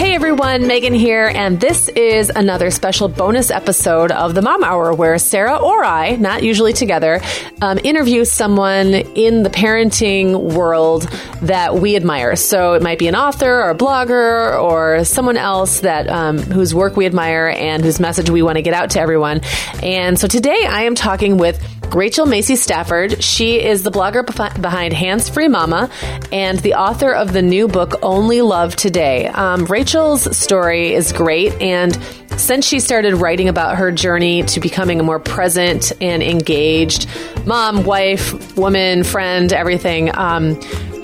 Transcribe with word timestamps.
Hey 0.00 0.14
everyone, 0.14 0.66
Meagan 0.66 0.94
here, 0.94 1.26
and 1.26 1.60
this 1.60 1.88
is 1.88 2.30
another 2.30 2.70
special 2.70 3.06
bonus 3.06 3.50
episode 3.50 4.10
of 4.10 4.34
the 4.34 4.40
Mom 4.40 4.64
Hour 4.64 4.94
where 4.94 5.18
Sarah 5.18 5.56
or 5.56 5.84
I, 5.84 6.16
not 6.16 6.42
usually 6.42 6.72
together, 6.72 7.20
um, 7.60 7.78
interview 7.84 8.24
someone 8.24 8.94
in 8.94 9.42
the 9.42 9.50
parenting 9.50 10.54
world 10.54 11.02
that 11.42 11.74
we 11.74 11.96
admire. 11.96 12.34
So 12.34 12.72
it 12.72 12.82
might 12.82 12.98
be 12.98 13.08
an 13.08 13.14
author 13.14 13.60
or 13.62 13.68
a 13.68 13.74
blogger 13.74 14.58
or 14.58 15.04
someone 15.04 15.36
else 15.36 15.80
that 15.80 16.08
um, 16.08 16.38
whose 16.38 16.74
work 16.74 16.96
we 16.96 17.04
admire 17.04 17.48
and 17.54 17.84
whose 17.84 18.00
message 18.00 18.30
we 18.30 18.40
want 18.40 18.56
to 18.56 18.62
get 18.62 18.72
out 18.72 18.88
to 18.92 19.00
everyone. 19.00 19.42
And 19.82 20.18
so 20.18 20.26
today 20.26 20.64
I 20.66 20.84
am 20.84 20.94
talking 20.94 21.36
with 21.36 21.62
Rachel 21.94 22.26
Macy 22.26 22.56
Stafford. 22.56 23.22
She 23.22 23.60
is 23.60 23.82
the 23.82 23.90
blogger 23.90 24.24
behind 24.60 24.92
Hands 24.92 25.28
Free 25.28 25.48
Mama 25.48 25.90
and 26.30 26.58
the 26.60 26.74
author 26.74 27.12
of 27.12 27.32
the 27.32 27.42
new 27.42 27.68
book 27.68 27.98
Only 28.02 28.42
Love 28.42 28.76
Today. 28.76 29.26
Um, 29.26 29.64
Rachel's 29.64 30.36
story 30.36 30.94
is 30.94 31.12
great, 31.12 31.52
and 31.60 31.98
since 32.36 32.66
she 32.66 32.80
started 32.80 33.14
writing 33.14 33.48
about 33.48 33.76
her 33.76 33.90
journey 33.90 34.42
to 34.44 34.60
becoming 34.60 35.00
a 35.00 35.02
more 35.02 35.18
present 35.18 35.92
and 36.00 36.22
engaged 36.22 37.06
mom, 37.44 37.84
wife, 37.84 38.56
woman, 38.56 39.04
friend, 39.04 39.52
everything, 39.52 40.16
um, 40.16 40.60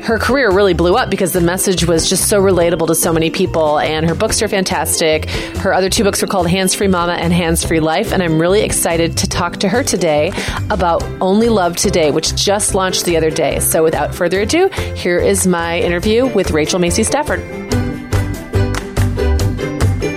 her 0.07 0.21
career 0.21 0.53
really 0.53 0.73
blew 0.73 0.95
up 0.95 1.11
because 1.11 1.33
the 1.33 1.41
message 1.41 1.85
was 1.85 2.09
just 2.09 2.29
so 2.29 2.41
relatable 2.41 2.87
to 2.87 2.95
so 2.95 3.13
many 3.13 3.29
people. 3.29 3.81
And 3.81 4.09
her 4.09 4.15
books 4.15 4.41
are 4.41 4.47
fantastic. 4.47 5.29
Her 5.29 5.75
other 5.75 5.91
two 5.91 6.05
books 6.05 6.23
are 6.23 6.29
called 6.29 6.49
Hands 6.49 6.73
Free 6.73 6.87
Mama 6.87 7.15
and 7.15 7.33
Hands 7.33 7.63
Free 7.65 7.81
Life. 7.81 8.13
And 8.13 8.23
I'm 8.23 8.39
really 8.41 8.61
excited 8.61 9.17
to 9.19 9.29
talk 9.29 9.57
to 9.59 9.69
her 9.69 9.83
today 9.83 10.31
about 10.71 11.03
Only 11.21 11.49
Love 11.49 11.75
Today, 11.75 12.13
which 12.13 12.37
just 12.37 12.73
launched 12.73 13.05
the 13.05 13.17
other 13.17 13.31
day. 13.31 13.59
So 13.59 13.83
without 13.83 14.15
further 14.15 14.43
ado, 14.43 14.69
here 14.95 15.19
is 15.19 15.45
my 15.45 15.81
interview 15.81 16.27
with 16.27 16.53
Rachel 16.53 16.79
Macy 16.79 17.03
Stafford. 17.03 17.41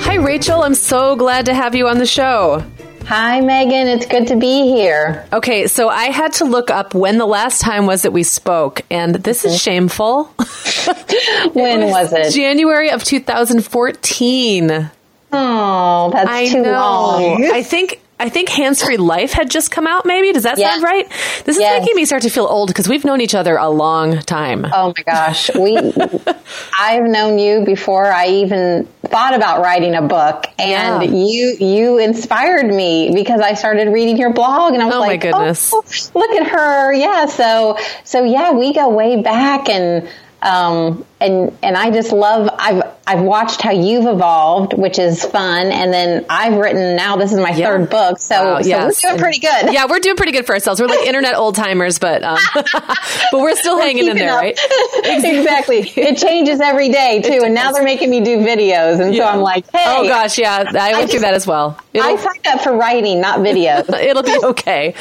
Hi, 0.03 0.17
Rachel. 0.17 0.61
I'm 0.61 0.75
so 0.75 1.16
glad 1.16 1.47
to 1.47 1.56
have 1.56 1.73
you 1.73 1.88
on 1.88 1.97
the 1.97 2.06
show. 2.06 2.63
Hi, 3.09 3.41
Meagan. 3.41 3.88
It's 3.88 4.05
good 4.05 4.27
to 4.27 4.35
be 4.35 4.67
here. 4.67 5.25
Okay, 5.33 5.65
so 5.65 5.89
I 5.89 6.11
had 6.11 6.33
to 6.33 6.45
look 6.45 6.69
up 6.69 6.93
when 6.93 7.17
the 7.17 7.25
last 7.25 7.59
time 7.59 7.88
was 7.88 8.03
that 8.03 8.11
we 8.11 8.21
spoke, 8.21 8.83
and 8.91 9.16
this 9.16 9.45
is 9.45 9.53
mm-hmm. 9.53 9.57
shameful. 9.57 10.25
when 11.53 11.81
it 11.81 11.85
was, 11.88 12.11
was, 12.11 12.27
it? 12.27 12.39
January 12.39 12.91
of 12.91 13.03
2014. 13.03 14.91
Oh, 15.31 16.09
that's 16.13 16.29
I 16.29 16.49
too 16.49 16.61
know. 16.61 16.71
long. 16.71 17.45
I 17.45 17.63
think 17.63 17.98
I 18.22 18.28
think 18.28 18.50
Hands 18.50 18.81
Free 18.84 18.98
Life 18.98 19.31
had 19.31 19.50
just 19.50 19.72
come 19.72 19.88
out, 19.88 20.06
maybe. 20.06 20.34
Does 20.34 20.44
that 20.44 20.58
yeah. 20.58 20.72
sound 20.72 20.84
right? 20.84 21.09
This 21.45 21.56
is 21.56 21.62
yes. 21.62 21.80
making 21.80 21.95
me 21.95 22.03
start 22.03 22.23
to 22.23 22.30
feel 22.30 22.45
old 22.45 22.67
because 22.67 22.89
we've 22.89 23.06
known 23.06 23.22
each 23.22 23.34
other 23.34 23.56
a 23.56 23.70
long 23.70 24.20
time. 24.20 24.66
Oh 24.66 24.94
my 24.95 25.03
gosh. 25.03 25.50
We, 25.56 25.78
I've 26.78 27.06
known 27.06 27.40
you 27.40 27.64
before 27.64 28.06
I 28.06 28.28
even 28.28 28.90
thought 29.03 29.34
about 29.36 29.62
writing 29.62 29.95
a 29.95 30.02
book 30.02 30.47
and 30.59 31.03
yeah. 31.03 31.17
you, 31.17 31.56
you 31.62 31.97
inspired 31.97 32.67
me 32.67 33.12
because 33.14 33.40
I 33.40 33.53
started 33.53 33.88
reading 33.94 34.17
your 34.17 34.34
blog 34.34 34.73
and 34.73 34.84
I 34.84 34.88
was 34.88 34.95
oh 34.95 35.00
like, 35.00 35.08
my 35.08 35.17
goodness. 35.17 35.72
Oh, 35.73 35.84
look 36.14 36.31
at 36.31 36.47
her. 36.50 36.94
Yeah. 36.94 37.25
So, 37.28 37.78
so 38.03 38.25
yeah, 38.25 38.52
we 38.52 38.73
go 38.73 38.90
way 38.90 39.22
back 39.22 39.70
and, 39.70 40.09
um, 40.42 41.06
and 41.22 41.58
and 41.62 41.75
I 41.78 41.92
just 41.92 42.12
love 42.12 42.50
I've 42.58 42.84
I've 43.09 43.22
watched 43.22 43.62
how 43.62 43.72
you've 43.72 44.06
evolved, 44.06 44.73
which 44.73 45.00
is 45.00 45.25
fun, 45.25 45.72
and 45.72 45.91
then 45.91 46.28
I've 46.30 46.53
written 46.53 46.96
now 46.96 47.16
this 47.16 47.34
is 47.34 47.40
my 47.40 47.50
yeah. 47.50 47.69
third 47.69 47.90
book, 47.90 48.19
so, 48.19 48.35
wow, 48.35 48.62
so 48.62 48.68
yes. 48.68 49.03
we're 49.03 49.09
doing 49.09 49.19
pretty 49.19 49.40
good. 49.40 49.74
Yeah, 49.74 49.88
we're 49.90 49.97
doing 49.97 50.16
pretty 50.16 50.31
good 50.31 50.46
for 50.46 50.53
ourselves. 50.53 50.79
We're 50.79 50.85
like 50.85 51.00
internet 51.08 51.34
old 51.34 51.56
timers, 51.56 51.97
but 51.97 52.24
um, 52.24 52.38
but 52.53 53.34
we're 53.34 53.56
still 53.56 53.78
we're 53.78 53.81
hanging 53.81 54.09
in 54.09 54.16
there, 54.16 54.34
up. 54.34 54.41
right? 54.41 54.59
exactly. 55.03 55.79
It 55.79 56.19
changes 56.19 56.62
every 56.62 56.90
day 56.90 57.24
too, 57.24 57.41
and 57.44 57.56
now 57.56 57.72
they're 57.72 57.84
making 57.84 58.12
me 58.12 58.22
do 58.22 58.38
videos, 58.38 59.02
and 59.02 59.16
yeah. 59.16 59.25
so 59.25 59.31
I'm 59.31 59.41
like, 59.41 59.66
hey, 59.72 59.85
oh 59.88 60.08
gosh, 60.08 60.38
yeah, 60.38 60.66
I 60.79 60.94
went 60.94 61.09
through 61.09 61.22
that 61.22 61.34
as 61.34 61.47
well. 61.47 61.79
It'll, 61.94 62.08
I 62.08 62.16
signed 62.16 62.46
up 62.46 62.62
for 62.62 62.78
writing, 62.78 63.22
not 63.22 63.40
videos. 63.40 63.90
it'll 64.00 64.22
be 64.22 64.38
okay. 64.44 64.94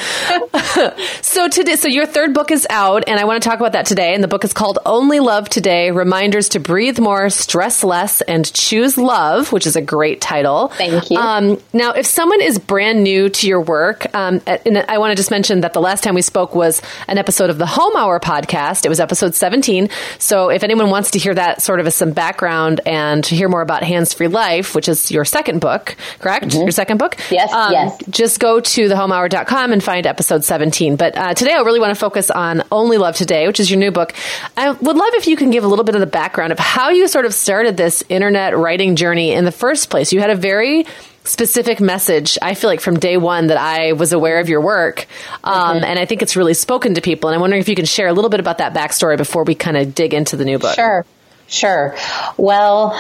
so 1.21 1.47
today, 1.49 1.77
so 1.77 1.89
your 1.89 2.07
third 2.07 2.33
book 2.33 2.51
is 2.51 2.67
out, 2.71 3.05
and 3.07 3.21
I 3.21 3.25
want 3.25 3.43
to 3.43 3.47
talk 3.47 3.61
about 3.61 3.73
that 3.73 3.85
today, 3.85 4.15
and 4.15 4.25
the 4.25 4.29
book 4.29 4.45
is 4.45 4.55
called 4.55 4.79
Only 4.87 5.21
Love 5.21 5.51
Today 5.51 5.91
reminders 6.09 6.49
to 6.49 6.59
breathe 6.59 6.99
more, 6.99 7.29
stress 7.29 7.85
less, 7.85 8.23
and 8.23 8.51
choose 8.55 8.97
love, 8.97 9.53
which 9.53 9.67
is 9.67 9.77
a 9.77 9.83
great 9.83 10.23
title. 10.23 10.69
Thank 10.69 11.11
you. 11.11 11.19
Um, 11.19 11.61
now, 11.75 11.93
if 11.93 12.07
someone 12.07 12.41
is 12.41 12.59
brand 12.59 13.05
new 13.05 13.29
to 13.29 13.47
your 13.47 13.61
work, 13.61 14.07
um, 14.15 14.41
and 14.47 14.79
I 14.89 14.97
want 14.97 15.13
to 15.13 15.17
just 15.17 15.31
mention 15.31 15.61
that 15.61 15.75
the 15.75 15.83
last 15.83 16.03
time 16.03 16.15
we 16.15 16.23
spoke 16.23 16.55
was 16.55 16.81
an 17.09 17.19
episode 17.19 17.51
of 17.51 17.59
the 17.59 17.67
Mom 17.67 17.95
Hour 17.95 18.21
podcast. 18.21 18.87
It 18.87 18.89
was 18.89 19.01
episode 19.01 19.35
17. 19.35 19.91
So 20.19 20.49
if 20.49 20.65
anyone 20.65 20.89
wants 20.89 21.11
to 21.11 21.19
hear 21.19 21.35
that 21.35 21.61
sort 21.61 21.79
of 21.79 21.87
as 21.87 21.95
some 21.95 22.13
background 22.13 22.81
and 22.87 23.23
to 23.25 23.35
hear 23.35 23.51
more 23.51 23.61
about 23.61 23.83
Hands 23.83 24.11
Free 24.13 24.29
Life, 24.29 24.75
which 24.75 24.89
is 24.89 25.11
your 25.11 25.27
second 25.27 25.61
book, 25.61 25.95
correct? 26.21 26.47
Mm-hmm. 26.47 26.63
Your 26.63 26.71
second 26.71 26.97
book? 26.97 27.17
Yes, 27.31 27.53
um, 27.53 27.73
yes. 27.73 27.99
Just 28.09 28.41
go 28.41 28.61
to 28.61 28.89
themomhour.com 28.89 29.73
and 29.73 29.85
find 29.85 30.07
episode 30.07 30.43
17. 30.43 30.97
But 30.97 31.19
uh, 31.19 31.35
today 31.35 31.53
I 31.53 31.61
really 31.61 31.81
want 31.81 31.91
to 31.91 32.01
focus 32.01 32.31
on 32.31 32.63
Only 32.73 32.97
Love 32.97 33.15
Today, 33.15 33.47
which 33.47 33.61
is 33.61 33.71
your 33.71 33.79
new 33.79 33.91
book. 33.91 34.15
I 34.57 34.71
would 34.71 34.97
love 34.97 35.15
if 35.15 35.27
you 35.27 35.37
can 35.37 35.51
give 35.51 35.65
a 35.65 35.69
little 35.69 35.85
bit 35.85 35.98
of 35.99 36.07
the 36.07 36.11
background 36.11 36.53
of 36.53 36.59
how 36.59 36.91
you 36.91 37.09
sort 37.09 37.27
of 37.27 37.35
started 37.35 37.77
this 37.77 38.03
internet 38.09 38.57
writing 38.57 38.97
journey 38.97 39.33
in 39.33 39.45
the 39.45 39.53
first 39.53 39.91
place. 39.91 40.13
You 40.13 40.21
had 40.21 40.31
a 40.31 40.37
very 40.37 40.87
specific 41.25 41.81
message, 41.81 42.39
I 42.41 42.55
feel 42.55 42.71
like 42.71 42.81
from 42.81 42.99
day 42.99 43.17
one 43.17 43.49
that 43.49 43.59
I 43.59 43.93
was 43.93 44.13
aware 44.13 44.41
of 44.41 44.49
your 44.49 44.61
work. 44.61 45.07
Um, 45.45 45.77
mm-hmm. 45.77 45.85
And 45.85 45.99
I 45.99 46.07
think 46.07 46.23
it's 46.23 46.37
really 46.37 46.55
spoken 46.55 46.95
to 46.95 47.01
people. 47.01 47.29
And 47.29 47.35
I'm 47.35 47.41
wondering 47.41 47.61
if 47.61 47.69
you 47.69 47.75
can 47.75 47.85
share 47.85 48.09
a 48.09 48.13
little 48.13 48.31
bit 48.31 48.41
about 48.41 48.59
that 48.59 48.75
backstory 48.75 49.17
before 49.17 49.45
we 49.45 49.55
kind 49.55 49.77
of 49.77 49.95
dig 49.95 50.15
into 50.15 50.37
the 50.37 50.45
new 50.45 50.59
book. 50.59 50.75
Sure, 50.75 51.05
sure. 51.47 51.97
Well, 52.37 52.99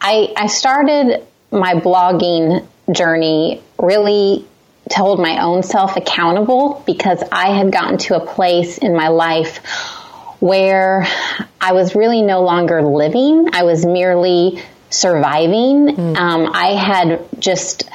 I, 0.00 0.32
I 0.36 0.46
started 0.46 1.26
my 1.50 1.74
blogging 1.74 2.66
journey 2.92 3.62
really 3.78 4.44
to 4.90 4.96
hold 4.96 5.20
my 5.20 5.42
own 5.42 5.62
self 5.62 5.96
accountable 5.96 6.82
because 6.86 7.22
I 7.32 7.56
had 7.56 7.72
gotten 7.72 7.98
to 7.98 8.16
a 8.16 8.26
place 8.26 8.78
in 8.78 8.94
my 8.94 9.08
life 9.08 9.60
where 10.40 11.06
I 11.60 11.72
was 11.72 11.94
really 11.94 12.22
no 12.22 12.42
longer 12.42 12.82
living. 12.82 13.50
I 13.52 13.62
was 13.62 13.86
merely 13.86 14.62
surviving. 14.88 15.86
Mm. 15.88 16.16
Um, 16.16 16.50
I 16.52 16.74
had 16.74 17.20
just 17.38 17.88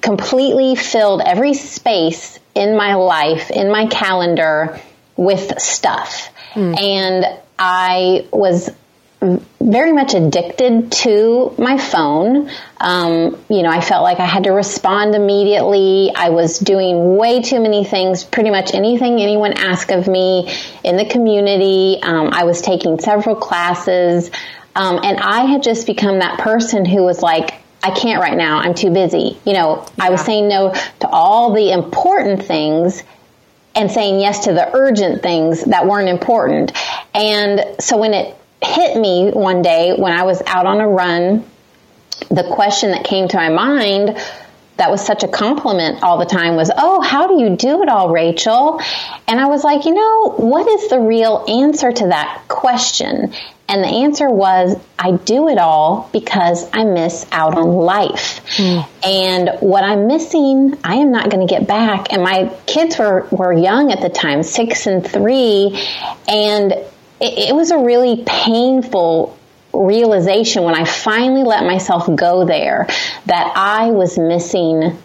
completely 0.00 0.76
filled 0.76 1.22
every 1.22 1.54
space 1.54 2.38
in 2.54 2.76
my 2.76 2.94
life, 2.94 3.50
in 3.50 3.70
my 3.70 3.86
calendar 3.86 4.80
with 5.16 5.60
stuff. 5.60 6.30
Mm. 6.54 6.80
And 6.80 7.40
I 7.58 8.26
was 8.32 8.70
very 9.20 9.92
much 9.92 10.14
addicted 10.14 10.92
to 10.92 11.54
my 11.58 11.76
phone. 11.76 12.50
Um, 12.80 13.36
you 13.48 13.62
know, 13.62 13.70
I 13.70 13.80
felt 13.80 14.04
like 14.04 14.20
I 14.20 14.26
had 14.26 14.44
to 14.44 14.50
respond 14.50 15.14
immediately. 15.14 16.12
I 16.14 16.30
was 16.30 16.58
doing 16.58 17.16
way 17.16 17.42
too 17.42 17.60
many 17.60 17.84
things, 17.84 18.22
pretty 18.22 18.50
much 18.50 18.74
anything 18.74 19.20
anyone 19.20 19.54
asked 19.54 19.90
of 19.90 20.06
me 20.06 20.54
in 20.84 20.96
the 20.96 21.04
community. 21.04 21.98
Um, 22.00 22.30
I 22.32 22.44
was 22.44 22.62
taking 22.62 23.00
several 23.00 23.34
classes. 23.34 24.30
Um, 24.76 25.00
and 25.02 25.18
I 25.18 25.46
had 25.46 25.64
just 25.64 25.86
become 25.86 26.20
that 26.20 26.38
person 26.38 26.84
who 26.84 27.02
was 27.02 27.20
like, 27.20 27.54
I 27.82 27.90
can't 27.90 28.20
right 28.20 28.36
now. 28.36 28.58
I'm 28.58 28.74
too 28.74 28.90
busy. 28.90 29.36
You 29.44 29.52
know, 29.54 29.84
yeah. 29.98 30.04
I 30.06 30.10
was 30.10 30.20
saying 30.20 30.48
no 30.48 30.72
to 31.00 31.08
all 31.08 31.52
the 31.52 31.72
important 31.72 32.44
things 32.44 33.02
and 33.74 33.90
saying 33.90 34.20
yes 34.20 34.44
to 34.44 34.52
the 34.52 34.70
urgent 34.72 35.22
things 35.22 35.64
that 35.64 35.86
weren't 35.86 36.08
important. 36.08 36.72
And 37.14 37.64
so 37.80 37.96
when 37.96 38.14
it 38.14 38.37
hit 38.62 38.96
me 38.96 39.30
one 39.30 39.62
day 39.62 39.94
when 39.96 40.12
I 40.12 40.24
was 40.24 40.42
out 40.46 40.66
on 40.66 40.80
a 40.80 40.88
run, 40.88 41.44
the 42.30 42.44
question 42.54 42.90
that 42.90 43.04
came 43.04 43.28
to 43.28 43.36
my 43.36 43.48
mind 43.48 44.18
that 44.78 44.92
was 44.92 45.04
such 45.04 45.24
a 45.24 45.28
compliment 45.28 46.04
all 46.04 46.18
the 46.18 46.24
time 46.24 46.54
was, 46.54 46.70
Oh, 46.76 47.00
how 47.00 47.26
do 47.26 47.42
you 47.42 47.56
do 47.56 47.82
it 47.82 47.88
all, 47.88 48.10
Rachel? 48.10 48.80
And 49.26 49.40
I 49.40 49.46
was 49.46 49.64
like, 49.64 49.84
you 49.84 49.92
know, 49.92 50.30
what 50.36 50.68
is 50.68 50.88
the 50.88 51.00
real 51.00 51.44
answer 51.48 51.90
to 51.92 52.06
that 52.08 52.44
question? 52.46 53.34
And 53.68 53.84
the 53.84 53.88
answer 53.88 54.30
was, 54.30 54.76
I 54.98 55.12
do 55.12 55.48
it 55.48 55.58
all 55.58 56.08
because 56.12 56.66
I 56.72 56.84
miss 56.84 57.26
out 57.32 57.58
on 57.58 57.68
life. 57.68 58.40
Mm. 58.56 58.88
And 59.04 59.50
what 59.60 59.84
I'm 59.84 60.06
missing, 60.06 60.78
I 60.82 60.94
am 60.96 61.10
not 61.10 61.28
going 61.28 61.46
to 61.46 61.52
get 61.52 61.66
back. 61.66 62.12
And 62.12 62.22
my 62.22 62.50
kids 62.66 62.98
were, 62.98 63.28
were 63.30 63.52
young 63.52 63.92
at 63.92 64.00
the 64.00 64.08
time, 64.08 64.42
six 64.42 64.86
and 64.86 65.06
three. 65.06 65.78
And 66.28 66.72
it, 67.20 67.50
it 67.50 67.54
was 67.54 67.70
a 67.70 67.78
really 67.78 68.24
painful 68.26 69.38
realization 69.72 70.64
when 70.64 70.74
I 70.74 70.84
finally 70.84 71.44
let 71.44 71.64
myself 71.64 72.08
go 72.14 72.44
there 72.44 72.86
that 73.26 73.52
I 73.54 73.90
was 73.90 74.18
missing 74.18 74.96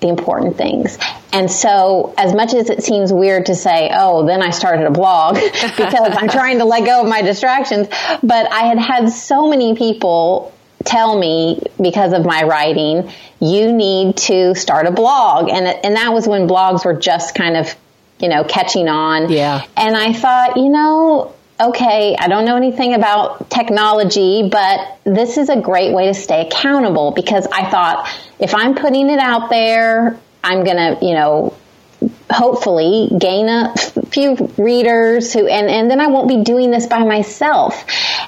the 0.00 0.08
important 0.08 0.56
things. 0.56 0.98
And 1.32 1.50
so, 1.50 2.14
as 2.16 2.34
much 2.34 2.54
as 2.54 2.70
it 2.70 2.82
seems 2.82 3.12
weird 3.12 3.46
to 3.46 3.54
say, 3.54 3.90
oh, 3.92 4.26
then 4.26 4.42
I 4.42 4.50
started 4.50 4.86
a 4.86 4.90
blog 4.90 5.34
because 5.52 6.16
I'm 6.16 6.28
trying 6.28 6.58
to 6.58 6.64
let 6.64 6.84
go 6.84 7.02
of 7.02 7.08
my 7.08 7.22
distractions, 7.22 7.88
but 8.22 8.50
I 8.52 8.62
had 8.62 8.78
had 8.78 9.10
so 9.10 9.48
many 9.48 9.74
people 9.74 10.52
tell 10.84 11.18
me 11.18 11.62
because 11.80 12.12
of 12.12 12.24
my 12.24 12.44
writing, 12.44 13.10
you 13.40 13.72
need 13.72 14.16
to 14.16 14.54
start 14.54 14.86
a 14.86 14.90
blog. 14.90 15.48
And, 15.50 15.66
and 15.66 15.96
that 15.96 16.12
was 16.12 16.28
when 16.28 16.48
blogs 16.48 16.84
were 16.84 16.94
just 16.94 17.34
kind 17.34 17.56
of, 17.56 17.74
you 18.20 18.28
know, 18.28 18.44
catching 18.44 18.88
on. 18.88 19.30
Yeah. 19.30 19.64
And 19.76 19.96
I 19.96 20.12
thought, 20.12 20.56
you 20.56 20.68
know, 20.68 21.34
okay, 21.60 22.16
I 22.18 22.28
don't 22.28 22.44
know 22.44 22.56
anything 22.56 22.94
about 22.94 23.48
technology, 23.50 24.48
but 24.50 24.98
this 25.04 25.38
is 25.38 25.48
a 25.48 25.60
great 25.60 25.92
way 25.92 26.06
to 26.06 26.14
stay 26.14 26.46
accountable 26.46 27.12
because 27.12 27.46
I 27.46 27.70
thought 27.70 28.08
if 28.38 28.54
I'm 28.54 28.74
putting 28.74 29.08
it 29.08 29.18
out 29.18 29.48
there, 29.48 30.18
I'm 30.44 30.64
going 30.64 30.76
to, 30.76 31.04
you 31.04 31.14
know, 31.14 31.54
hopefully 32.30 33.08
gain 33.18 33.48
a 33.48 33.72
few 34.10 34.34
readers 34.58 35.32
who 35.32 35.46
and, 35.46 35.68
and 35.68 35.90
then 35.90 36.00
I 36.00 36.08
won't 36.08 36.28
be 36.28 36.42
doing 36.42 36.70
this 36.70 36.86
by 36.86 37.04
myself. 37.04 37.84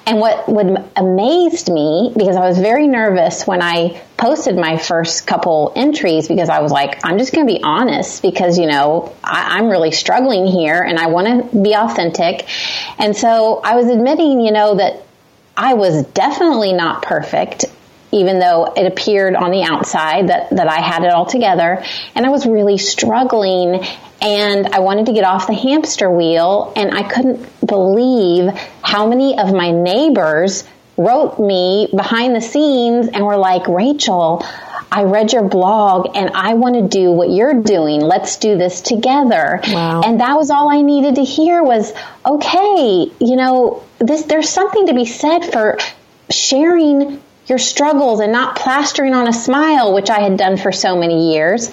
And 0.06 0.18
what 0.20 0.48
would 0.48 0.84
amazed 0.96 1.70
me 1.70 2.12
because 2.16 2.36
I 2.36 2.48
was 2.48 2.58
very 2.58 2.86
nervous 2.86 3.46
when 3.46 3.60
I 3.60 4.00
posted 4.16 4.56
my 4.56 4.78
first 4.78 5.26
couple 5.26 5.72
entries 5.74 6.28
because 6.28 6.48
I 6.48 6.60
was 6.60 6.70
like, 6.70 7.04
I'm 7.04 7.18
just 7.18 7.32
going 7.32 7.46
to 7.46 7.52
be 7.52 7.60
honest 7.62 8.22
because 8.22 8.58
you 8.58 8.66
know 8.66 9.14
I, 9.24 9.58
I'm 9.58 9.68
really 9.68 9.90
struggling 9.90 10.46
here 10.46 10.80
and 10.80 10.98
I 10.98 11.08
want 11.08 11.52
to 11.52 11.62
be 11.62 11.74
authentic. 11.74 12.48
And 12.98 13.16
so 13.16 13.60
I 13.64 13.74
was 13.74 13.86
admitting, 13.86 14.40
you 14.40 14.52
know, 14.52 14.76
that 14.76 15.02
I 15.56 15.74
was 15.74 16.04
definitely 16.06 16.72
not 16.72 17.02
perfect 17.02 17.64
even 18.12 18.38
though 18.38 18.72
it 18.76 18.86
appeared 18.86 19.34
on 19.34 19.50
the 19.50 19.62
outside 19.62 20.28
that, 20.28 20.50
that 20.50 20.68
I 20.68 20.80
had 20.80 21.04
it 21.04 21.12
all 21.12 21.26
together. 21.26 21.84
And 22.14 22.24
I 22.24 22.30
was 22.30 22.46
really 22.46 22.78
struggling 22.78 23.84
and 24.20 24.66
I 24.68 24.80
wanted 24.80 25.06
to 25.06 25.12
get 25.12 25.24
off 25.24 25.46
the 25.46 25.54
hamster 25.54 26.10
wheel 26.10 26.72
and 26.74 26.92
I 26.92 27.02
couldn't 27.02 27.66
believe 27.66 28.52
how 28.82 29.06
many 29.06 29.38
of 29.38 29.52
my 29.52 29.70
neighbors 29.70 30.64
wrote 30.96 31.38
me 31.38 31.88
behind 31.94 32.34
the 32.34 32.40
scenes 32.40 33.08
and 33.08 33.24
were 33.24 33.36
like, 33.36 33.68
Rachel, 33.68 34.44
I 34.90 35.04
read 35.04 35.32
your 35.32 35.44
blog 35.44 36.16
and 36.16 36.30
I 36.34 36.54
want 36.54 36.74
to 36.74 36.88
do 36.88 37.12
what 37.12 37.30
you're 37.30 37.62
doing. 37.62 38.00
Let's 38.00 38.38
do 38.38 38.56
this 38.56 38.80
together. 38.80 39.60
Wow. 39.68 40.00
And 40.02 40.20
that 40.20 40.34
was 40.34 40.50
all 40.50 40.68
I 40.68 40.80
needed 40.80 41.16
to 41.16 41.24
hear 41.24 41.62
was, 41.62 41.92
okay, 42.26 43.10
you 43.20 43.36
know, 43.36 43.84
this, 43.98 44.24
there's 44.24 44.48
something 44.48 44.86
to 44.86 44.94
be 44.94 45.04
said 45.04 45.40
for 45.52 45.78
sharing 46.30 47.22
your 47.48 47.58
struggles 47.58 48.20
and 48.20 48.32
not 48.32 48.56
plastering 48.56 49.14
on 49.14 49.26
a 49.26 49.32
smile, 49.32 49.94
which 49.94 50.10
I 50.10 50.20
had 50.20 50.36
done 50.36 50.56
for 50.56 50.72
so 50.72 50.96
many 50.96 51.32
years. 51.32 51.70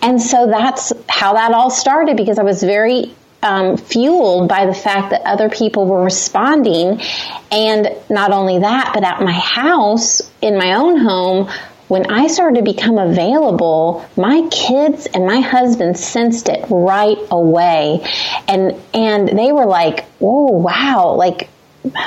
And 0.00 0.20
so 0.20 0.46
that's 0.46 0.92
how 1.08 1.34
that 1.34 1.52
all 1.52 1.70
started 1.70 2.16
because 2.16 2.38
I 2.38 2.42
was 2.42 2.62
very 2.62 3.14
um, 3.42 3.76
fueled 3.76 4.48
by 4.48 4.66
the 4.66 4.74
fact 4.74 5.10
that 5.10 5.22
other 5.22 5.48
people 5.48 5.86
were 5.86 6.02
responding. 6.02 7.00
And 7.50 7.88
not 8.08 8.32
only 8.32 8.60
that, 8.60 8.92
but 8.94 9.04
at 9.04 9.20
my 9.20 9.32
house, 9.32 10.22
in 10.40 10.56
my 10.56 10.74
own 10.74 10.98
home, 10.98 11.50
when 11.88 12.10
I 12.10 12.26
started 12.26 12.56
to 12.56 12.62
become 12.62 12.98
available, 12.98 14.04
my 14.16 14.48
kids 14.50 15.06
and 15.06 15.24
my 15.24 15.40
husband 15.40 15.96
sensed 15.96 16.48
it 16.48 16.66
right 16.68 17.18
away. 17.30 18.00
And, 18.48 18.74
and 18.92 19.28
they 19.28 19.52
were 19.52 19.66
like, 19.66 20.04
oh, 20.20 20.50
wow, 20.50 21.14
like, 21.14 21.48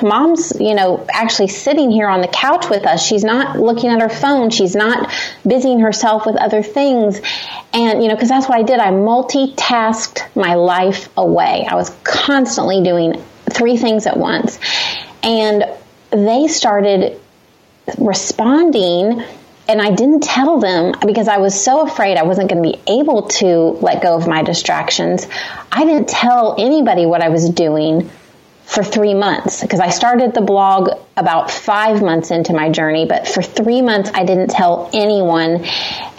mom's, 0.01 0.53
you 0.59 0.73
know, 0.73 1.05
actually 1.11 1.47
sitting 1.47 1.91
here 1.91 2.07
on 2.07 2.21
the 2.21 2.27
couch 2.27 2.69
with 2.69 2.85
us. 2.85 3.05
She's 3.05 3.23
not 3.23 3.59
looking 3.59 3.89
at 3.89 4.01
her 4.01 4.09
phone. 4.09 4.49
She's 4.49 4.75
not 4.75 5.11
busying 5.45 5.79
herself 5.79 6.25
with 6.25 6.35
other 6.35 6.63
things. 6.63 7.21
And, 7.73 8.01
you 8.01 8.09
know, 8.09 8.15
because 8.15 8.29
that's 8.29 8.47
what 8.47 8.57
I 8.57 8.63
did. 8.63 8.79
I 8.79 8.91
multitasked 8.91 10.35
my 10.35 10.55
life 10.55 11.09
away. 11.17 11.65
I 11.69 11.75
was 11.75 11.89
constantly 12.03 12.83
doing 12.83 13.23
three 13.49 13.77
things 13.77 14.05
at 14.07 14.17
once. 14.17 14.59
And 15.23 15.65
they 16.11 16.47
started 16.47 17.19
responding 17.97 19.23
and 19.69 19.79
I 19.79 19.91
didn't 19.91 20.21
tell 20.21 20.59
them 20.59 20.95
because 21.05 21.27
I 21.27 21.37
was 21.37 21.53
so 21.63 21.81
afraid 21.81 22.17
I 22.17 22.23
wasn't 22.23 22.49
going 22.49 22.63
to 22.63 22.71
be 22.71 22.81
able 22.91 23.27
to 23.27 23.45
let 23.81 24.01
go 24.01 24.15
of 24.15 24.27
my 24.27 24.41
distractions. 24.41 25.27
I 25.71 25.85
didn't 25.85 26.09
tell 26.09 26.55
anybody 26.57 27.05
what 27.05 27.21
I 27.21 27.29
was 27.29 27.47
doing 27.51 28.09
for 28.69 28.83
three 28.83 29.15
months 29.15 29.61
because 29.61 29.79
I 29.79 29.89
started 29.89 30.35
the 30.35 30.41
blog 30.41 30.91
about 31.17 31.49
five 31.49 32.03
months 32.03 32.29
into 32.29 32.53
my 32.53 32.69
journey, 32.69 33.07
but 33.07 33.27
for 33.27 33.41
three 33.41 33.81
months 33.81 34.11
I 34.13 34.23
didn't 34.23 34.51
tell 34.51 34.91
anyone. 34.93 35.65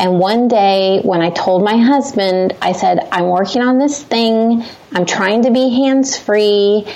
And 0.01 0.19
one 0.19 0.49
day 0.49 1.01
when 1.05 1.23
I 1.23 1.31
told 1.31 1.63
my 1.63 1.77
husband, 1.77 2.57
I 2.61 2.73
said, 2.73 3.09
I'm 3.13 3.29
working 3.29 3.63
on 3.63 3.79
this 3.79 4.03
thing. 4.03 4.65
I'm 4.93 5.07
trying 5.07 5.45
to 5.45 5.53
be 5.53 5.71
hands 5.71 6.19
free. 6.19 6.89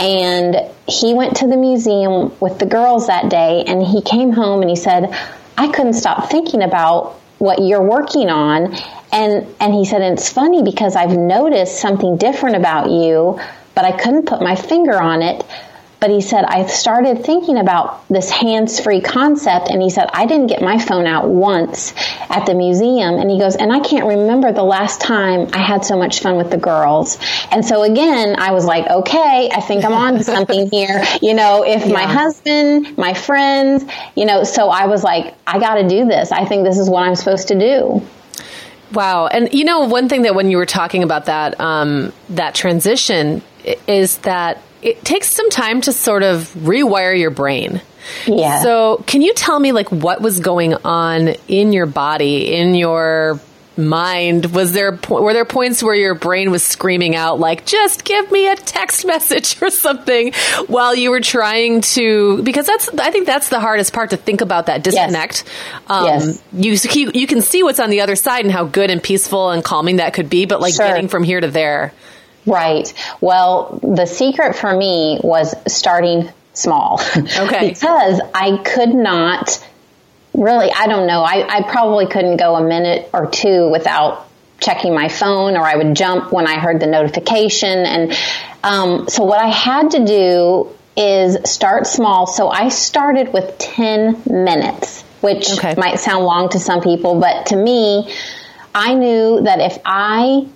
And 0.00 0.56
he 0.88 1.14
went 1.14 1.36
to 1.36 1.46
the 1.46 1.56
museum 1.56 2.34
with 2.40 2.58
the 2.58 2.66
girls 2.66 3.06
that 3.06 3.30
day 3.30 3.62
and 3.64 3.80
he 3.80 4.02
came 4.02 4.32
home 4.32 4.60
and 4.60 4.68
he 4.68 4.76
said, 4.76 5.16
I 5.56 5.68
couldn't 5.68 5.94
stop 5.94 6.30
thinking 6.30 6.62
about 6.62 7.12
what 7.38 7.62
you're 7.62 7.88
working 7.88 8.28
on. 8.28 8.74
And, 9.12 9.46
and 9.60 9.72
he 9.72 9.84
said, 9.84 10.02
it's 10.02 10.32
funny 10.32 10.64
because 10.64 10.96
I've 10.96 11.16
noticed 11.16 11.80
something 11.80 12.16
different 12.16 12.56
about 12.56 12.90
you 12.90 13.38
but 13.76 13.84
I 13.84 13.92
couldn't 13.92 14.26
put 14.26 14.42
my 14.42 14.56
finger 14.56 15.00
on 15.00 15.22
it. 15.22 15.44
But 15.98 16.10
he 16.10 16.20
said, 16.20 16.44
I 16.44 16.66
started 16.66 17.24
thinking 17.24 17.56
about 17.56 18.06
this 18.08 18.30
hands 18.30 18.80
free 18.80 19.00
concept. 19.00 19.70
And 19.70 19.80
he 19.80 19.88
said, 19.88 20.08
I 20.12 20.26
didn't 20.26 20.48
get 20.48 20.60
my 20.60 20.78
phone 20.78 21.06
out 21.06 21.26
once 21.28 21.94
at 22.28 22.44
the 22.44 22.54
museum. 22.54 23.14
And 23.14 23.30
he 23.30 23.38
goes, 23.38 23.56
and 23.56 23.72
I 23.72 23.80
can't 23.80 24.06
remember 24.06 24.52
the 24.52 24.62
last 24.62 25.00
time 25.00 25.48
I 25.54 25.58
had 25.58 25.86
so 25.86 25.96
much 25.96 26.20
fun 26.20 26.36
with 26.36 26.50
the 26.50 26.58
girls. 26.58 27.18
And 27.50 27.64
so 27.64 27.82
again, 27.82 28.36
I 28.38 28.52
was 28.52 28.66
like, 28.66 28.86
okay, 28.86 29.48
I 29.50 29.60
think 29.60 29.84
I'm 29.84 29.94
on 29.94 30.14
to 30.14 30.24
something 30.36 30.70
here. 30.70 31.02
You 31.22 31.32
know, 31.32 31.64
if 31.64 31.86
yeah. 31.86 31.92
my 31.92 32.04
husband, 32.04 32.98
my 32.98 33.14
friends, 33.14 33.84
you 34.14 34.26
know, 34.26 34.44
so 34.44 34.68
I 34.68 34.86
was 34.86 35.02
like, 35.02 35.34
I 35.46 35.58
got 35.58 35.76
to 35.76 35.88
do 35.88 36.04
this. 36.04 36.30
I 36.30 36.44
think 36.44 36.64
this 36.64 36.78
is 36.78 36.90
what 36.90 37.04
I'm 37.04 37.14
supposed 37.14 37.48
to 37.48 37.58
do. 37.58 38.06
Wow. 38.92 39.26
And 39.26 39.52
you 39.52 39.64
know, 39.64 39.80
one 39.80 40.08
thing 40.08 40.22
that 40.22 40.34
when 40.34 40.50
you 40.50 40.58
were 40.58 40.66
talking 40.66 41.02
about 41.02 41.24
that, 41.24 41.58
um, 41.58 42.12
that 42.28 42.54
transition 42.54 43.42
is 43.86 44.18
that 44.18 44.62
it 44.82 45.04
takes 45.04 45.30
some 45.30 45.50
time 45.50 45.80
to 45.82 45.92
sort 45.92 46.22
of 46.22 46.52
rewire 46.54 47.18
your 47.18 47.30
brain. 47.30 47.80
Yeah. 48.26 48.62
So, 48.62 49.02
can 49.06 49.22
you 49.22 49.34
tell 49.34 49.58
me 49.58 49.72
like 49.72 49.90
what 49.90 50.20
was 50.20 50.40
going 50.40 50.74
on 50.74 51.34
in 51.48 51.72
your 51.72 51.86
body, 51.86 52.54
in 52.54 52.74
your 52.74 53.40
mind? 53.76 54.46
Was 54.46 54.72
there 54.72 54.98
were 55.08 55.32
there 55.32 55.44
points 55.44 55.82
where 55.82 55.94
your 55.94 56.14
brain 56.14 56.50
was 56.50 56.62
screaming 56.62 57.14
out 57.14 57.38
like 57.38 57.66
just 57.66 58.04
give 58.04 58.30
me 58.30 58.48
a 58.48 58.56
text 58.56 59.04
message 59.06 59.60
or 59.60 59.70
something 59.70 60.32
while 60.66 60.94
you 60.94 61.10
were 61.10 61.20
trying 61.20 61.80
to 61.80 62.42
because 62.42 62.66
that's 62.66 62.88
I 62.98 63.10
think 63.10 63.26
that's 63.26 63.48
the 63.48 63.60
hardest 63.60 63.92
part 63.92 64.10
to 64.10 64.16
think 64.16 64.40
about 64.40 64.66
that 64.66 64.82
disconnect. 64.82 65.44
Yes. 65.44 65.84
Um, 65.88 66.38
yes. 66.62 66.94
You 66.94 67.10
you 67.12 67.26
can 67.26 67.40
see 67.42 67.62
what's 67.62 67.80
on 67.80 67.90
the 67.90 68.02
other 68.02 68.16
side 68.16 68.44
and 68.44 68.52
how 68.52 68.64
good 68.64 68.90
and 68.90 69.02
peaceful 69.02 69.50
and 69.50 69.64
calming 69.64 69.96
that 69.96 70.14
could 70.14 70.30
be, 70.30 70.46
but 70.46 70.60
like 70.60 70.74
sure. 70.74 70.86
getting 70.86 71.08
from 71.08 71.24
here 71.24 71.40
to 71.40 71.48
there. 71.48 71.92
Right. 72.46 72.92
Well, 73.20 73.80
the 73.82 74.06
secret 74.06 74.56
for 74.56 74.74
me 74.74 75.20
was 75.22 75.54
starting 75.66 76.30
small. 76.52 77.00
Okay. 77.16 77.70
because 77.72 78.20
I 78.34 78.56
could 78.58 78.94
not 78.94 79.62
really, 80.32 80.70
I 80.70 80.86
don't 80.86 81.06
know, 81.06 81.22
I, 81.22 81.46
I 81.48 81.62
probably 81.62 82.06
couldn't 82.06 82.36
go 82.36 82.56
a 82.56 82.62
minute 82.62 83.10
or 83.12 83.28
two 83.30 83.68
without 83.70 84.28
checking 84.60 84.94
my 84.94 85.08
phone 85.08 85.56
or 85.56 85.62
I 85.62 85.76
would 85.76 85.94
jump 85.94 86.32
when 86.32 86.46
I 86.46 86.58
heard 86.58 86.80
the 86.80 86.86
notification. 86.86 87.84
And 87.84 88.18
um, 88.62 89.08
so 89.08 89.24
what 89.24 89.40
I 89.40 89.48
had 89.48 89.90
to 89.92 90.04
do 90.04 90.70
is 90.96 91.50
start 91.50 91.86
small. 91.86 92.26
So 92.26 92.48
I 92.48 92.68
started 92.68 93.32
with 93.32 93.58
10 93.58 94.22
minutes, 94.26 95.02
which 95.20 95.52
okay. 95.52 95.74
might 95.76 96.00
sound 96.00 96.24
long 96.24 96.48
to 96.50 96.58
some 96.58 96.80
people, 96.80 97.20
but 97.20 97.46
to 97.46 97.56
me, 97.56 98.14
I 98.74 98.94
knew 98.94 99.42
that 99.42 99.60
if 99.60 99.78
I 99.84 100.48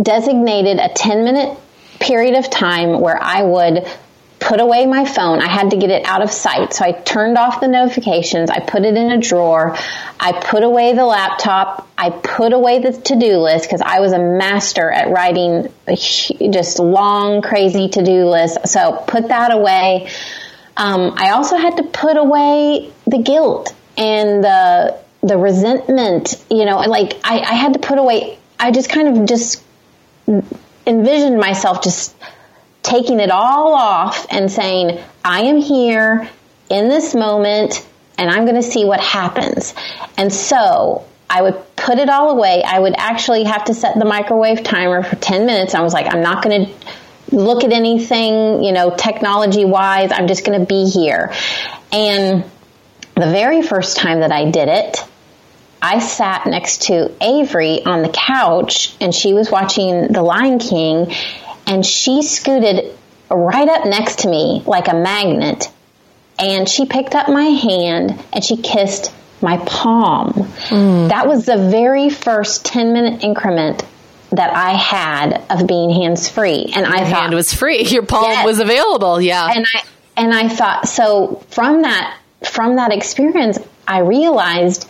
designated 0.00 0.78
a 0.78 0.88
10 0.88 1.24
minute 1.24 1.58
period 2.00 2.36
of 2.36 2.48
time 2.50 3.00
where 3.00 3.20
I 3.20 3.42
would 3.42 3.86
put 4.40 4.60
away 4.60 4.86
my 4.86 5.04
phone. 5.04 5.40
I 5.40 5.48
had 5.48 5.70
to 5.70 5.76
get 5.76 5.90
it 5.90 6.04
out 6.06 6.22
of 6.22 6.30
sight. 6.30 6.72
So 6.72 6.84
I 6.84 6.92
turned 6.92 7.36
off 7.36 7.60
the 7.60 7.68
notifications. 7.68 8.50
I 8.50 8.60
put 8.60 8.84
it 8.84 8.96
in 8.96 9.10
a 9.10 9.18
drawer. 9.18 9.76
I 10.20 10.32
put 10.32 10.62
away 10.62 10.94
the 10.94 11.04
laptop. 11.04 11.88
I 11.98 12.10
put 12.10 12.52
away 12.52 12.78
the 12.78 12.92
to-do 12.92 13.38
list 13.38 13.64
because 13.64 13.82
I 13.82 14.00
was 14.00 14.12
a 14.12 14.18
master 14.18 14.90
at 14.90 15.10
writing 15.10 15.72
just 16.52 16.78
long, 16.78 17.42
crazy 17.42 17.88
to-do 17.88 18.26
lists. 18.26 18.72
So 18.72 19.04
put 19.06 19.28
that 19.28 19.52
away. 19.52 20.08
Um, 20.76 21.14
I 21.16 21.30
also 21.30 21.56
had 21.56 21.76
to 21.78 21.82
put 21.82 22.16
away 22.16 22.92
the 23.06 23.18
guilt 23.18 23.74
and 23.96 24.44
the 24.44 24.98
the 25.22 25.36
resentment. 25.36 26.36
You 26.48 26.64
know, 26.64 26.78
like 26.78 27.18
I, 27.24 27.40
I 27.40 27.54
had 27.54 27.72
to 27.72 27.80
put 27.80 27.98
away. 27.98 28.38
I 28.60 28.70
just 28.70 28.88
kind 28.88 29.18
of 29.18 29.26
just 29.26 29.64
envisioned 30.86 31.38
myself 31.38 31.82
just 31.82 32.16
taking 32.82 33.20
it 33.20 33.30
all 33.30 33.74
off 33.74 34.26
and 34.30 34.50
saying, 34.50 34.98
I 35.24 35.42
am 35.42 35.58
here 35.58 36.28
in 36.70 36.88
this 36.88 37.14
moment 37.14 37.86
and 38.16 38.30
I'm 38.30 38.44
going 38.44 38.56
to 38.56 38.62
see 38.62 38.84
what 38.84 39.00
happens. 39.00 39.74
And 40.16 40.32
so 40.32 41.04
I 41.30 41.42
would 41.42 41.76
put 41.76 41.98
it 41.98 42.08
all 42.08 42.30
away. 42.30 42.62
I 42.64 42.78
would 42.78 42.94
actually 42.96 43.44
have 43.44 43.64
to 43.66 43.74
set 43.74 43.98
the 43.98 44.04
microwave 44.04 44.62
timer 44.62 45.02
for 45.02 45.16
10 45.16 45.46
minutes. 45.46 45.74
I 45.74 45.82
was 45.82 45.92
like, 45.92 46.12
I'm 46.12 46.22
not 46.22 46.42
going 46.42 46.66
to 46.66 46.74
look 47.30 47.64
at 47.64 47.72
anything, 47.72 48.62
you 48.64 48.72
know, 48.72 48.94
technology 48.96 49.64
wise. 49.64 50.10
I'm 50.10 50.26
just 50.26 50.44
going 50.44 50.58
to 50.58 50.66
be 50.66 50.88
here. 50.88 51.32
And 51.92 52.44
the 53.14 53.26
very 53.30 53.62
first 53.62 53.96
time 53.96 54.20
that 54.20 54.32
I 54.32 54.50
did 54.50 54.68
it, 54.68 55.04
I 55.80 56.00
sat 56.00 56.46
next 56.46 56.82
to 56.84 57.12
Avery 57.20 57.84
on 57.84 58.02
the 58.02 58.08
couch 58.08 58.94
and 59.00 59.14
she 59.14 59.32
was 59.32 59.50
watching 59.50 60.08
The 60.08 60.22
Lion 60.22 60.58
King 60.58 61.12
and 61.66 61.84
she 61.84 62.22
scooted 62.22 62.96
right 63.30 63.68
up 63.68 63.86
next 63.86 64.20
to 64.20 64.28
me 64.28 64.62
like 64.66 64.88
a 64.88 64.94
magnet 64.94 65.70
and 66.38 66.68
she 66.68 66.86
picked 66.86 67.14
up 67.14 67.28
my 67.28 67.44
hand 67.44 68.18
and 68.32 68.44
she 68.44 68.56
kissed 68.56 69.12
my 69.42 69.58
palm. 69.58 70.32
Mm. 70.32 71.08
That 71.08 71.26
was 71.26 71.46
the 71.46 71.68
very 71.70 72.10
first 72.10 72.64
10 72.64 72.92
minute 72.92 73.22
increment 73.22 73.84
that 74.30 74.54
I 74.54 74.72
had 74.72 75.42
of 75.50 75.66
being 75.66 75.90
hands 75.90 76.28
free. 76.28 76.72
And 76.74 76.86
Your 76.86 76.96
I 76.96 77.04
thought 77.04 77.22
hand 77.22 77.34
was 77.34 77.52
free. 77.52 77.82
Your 77.84 78.02
palm 78.02 78.24
yes. 78.24 78.44
was 78.44 78.60
available. 78.60 79.20
Yeah. 79.20 79.48
And 79.54 79.66
I 79.74 79.82
and 80.16 80.34
I 80.34 80.48
thought 80.48 80.88
so 80.88 81.44
from 81.50 81.82
that 81.82 82.18
from 82.44 82.76
that 82.76 82.92
experience 82.92 83.58
I 83.86 84.00
realized 84.00 84.88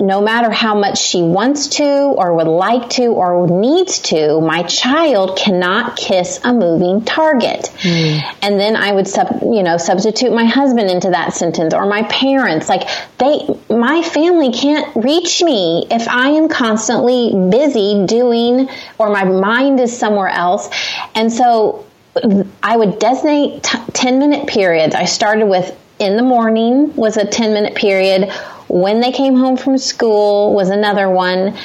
no 0.00 0.20
matter 0.20 0.50
how 0.50 0.78
much 0.78 0.98
she 0.98 1.22
wants 1.22 1.66
to 1.68 1.84
or 1.84 2.34
would 2.34 2.46
like 2.46 2.88
to 2.90 3.06
or 3.06 3.48
needs 3.48 3.98
to, 3.98 4.40
my 4.40 4.62
child 4.62 5.36
cannot 5.36 5.96
kiss 5.96 6.38
a 6.44 6.52
moving 6.52 7.04
target. 7.04 7.70
Mm. 7.78 8.22
And 8.42 8.60
then 8.60 8.76
I 8.76 8.92
would 8.92 9.08
sub, 9.08 9.40
you 9.42 9.62
know, 9.62 9.76
substitute 9.76 10.32
my 10.32 10.44
husband 10.44 10.90
into 10.90 11.10
that 11.10 11.34
sentence 11.34 11.74
or 11.74 11.86
my 11.86 12.04
parents. 12.04 12.68
Like 12.68 12.88
they, 13.18 13.58
my 13.68 14.02
family 14.02 14.52
can't 14.52 14.94
reach 14.94 15.42
me 15.42 15.86
if 15.90 16.06
I 16.08 16.30
am 16.30 16.48
constantly 16.48 17.32
busy 17.50 18.06
doing 18.06 18.68
or 18.98 19.10
my 19.10 19.24
mind 19.24 19.80
is 19.80 19.96
somewhere 19.96 20.28
else. 20.28 20.70
And 21.16 21.32
so 21.32 21.86
I 22.62 22.76
would 22.76 22.98
designate 22.98 23.64
t- 23.64 23.78
10 23.92 24.18
minute 24.18 24.46
periods. 24.46 24.94
I 24.94 25.04
started 25.06 25.46
with 25.46 25.76
in 25.98 26.16
the 26.16 26.22
morning 26.22 26.94
was 26.94 27.16
a 27.16 27.24
10 27.26 27.52
minute 27.52 27.74
period 27.74 28.30
when 28.68 29.00
they 29.00 29.12
came 29.12 29.34
home 29.34 29.56
from 29.56 29.78
school 29.78 30.54
was 30.54 30.68
another 30.68 31.08
one. 31.08 31.56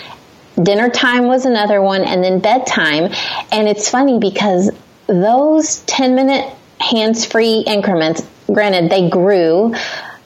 Dinner 0.62 0.90
time 0.90 1.28
was 1.28 1.46
another 1.46 1.82
one, 1.82 2.04
and 2.04 2.24
then 2.24 2.40
bedtime. 2.40 3.12
And 3.52 3.68
it's 3.68 3.90
funny 3.90 4.20
because 4.20 4.72
those 5.08 5.80
10 5.82 6.16
minute 6.16 6.52
hands 6.80 7.26
free 7.26 7.60
increments, 7.60 8.22
granted, 8.48 8.90
they 8.90 9.10
grew. 9.10 9.74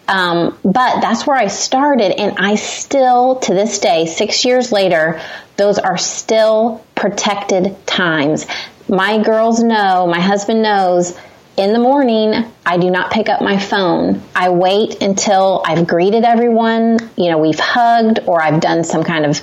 Um, 0.08 0.58
but 0.64 1.02
that's 1.02 1.28
where 1.28 1.36
I 1.36 1.48
started, 1.48 2.18
and 2.18 2.38
I 2.38 2.56
still, 2.56 3.38
to 3.38 3.54
this 3.54 3.80
day, 3.80 4.06
six 4.06 4.46
years 4.46 4.72
later, 4.72 5.22
those 5.58 5.80
are 5.80 5.98
still 5.98 6.86
protected 6.96 7.76
times. 7.86 8.46
My 8.88 9.22
girls 9.22 9.62
know, 9.62 10.08
my 10.08 10.22
husband 10.22 10.62
knows 10.62 11.18
in 11.58 11.74
the 11.74 11.80
morning, 11.80 12.46
I 12.66 12.78
do 12.78 12.92
not 12.92 13.12
pick 13.12 13.30
up 13.30 13.42
my 13.42 13.58
phone. 13.58 14.22
I 14.36 14.50
wait 14.50 15.02
until 15.02 15.64
I've 15.66 15.88
greeted 15.88 16.24
everyone, 16.24 17.00
you 17.18 17.32
know, 17.32 17.40
we've 17.40 17.60
hugged 17.60 18.20
or 18.28 18.42
I've 18.42 18.62
done 18.62 18.84
some 18.84 19.04
kind 19.04 19.26
of 19.26 19.38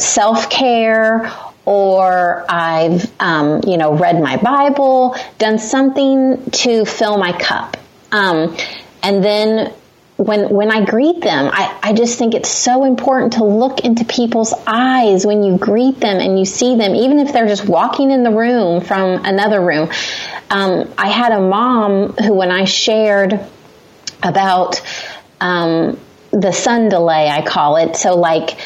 self 0.00 0.48
care 0.48 1.30
or 1.66 2.46
I've, 2.48 3.12
um, 3.20 3.60
you 3.66 3.76
know, 3.76 3.94
read 3.94 4.20
my 4.20 4.38
Bible, 4.38 5.14
done 5.38 5.58
something 5.58 6.50
to 6.50 6.86
fill 6.86 7.18
my 7.18 7.32
cup. 7.38 7.76
Um, 8.10 8.56
and 9.02 9.22
then 9.22 9.74
when 10.20 10.50
when 10.50 10.70
I 10.70 10.84
greet 10.84 11.22
them, 11.22 11.50
I, 11.50 11.78
I 11.82 11.92
just 11.94 12.18
think 12.18 12.34
it's 12.34 12.50
so 12.50 12.84
important 12.84 13.34
to 13.34 13.44
look 13.44 13.80
into 13.80 14.04
people's 14.04 14.52
eyes 14.66 15.24
when 15.24 15.42
you 15.42 15.56
greet 15.56 15.98
them 15.98 16.18
and 16.18 16.38
you 16.38 16.44
see 16.44 16.76
them, 16.76 16.94
even 16.94 17.18
if 17.18 17.32
they're 17.32 17.48
just 17.48 17.66
walking 17.66 18.10
in 18.10 18.22
the 18.22 18.30
room 18.30 18.82
from 18.82 19.24
another 19.24 19.60
room. 19.60 19.90
Um, 20.50 20.92
I 20.98 21.08
had 21.08 21.32
a 21.32 21.40
mom 21.40 22.12
who, 22.14 22.34
when 22.34 22.50
I 22.50 22.64
shared 22.64 23.40
about 24.22 24.82
um, 25.40 25.98
the 26.32 26.52
sun 26.52 26.88
delay, 26.88 27.28
I 27.28 27.42
call 27.42 27.76
it, 27.76 27.96
so 27.96 28.16
like 28.16 28.58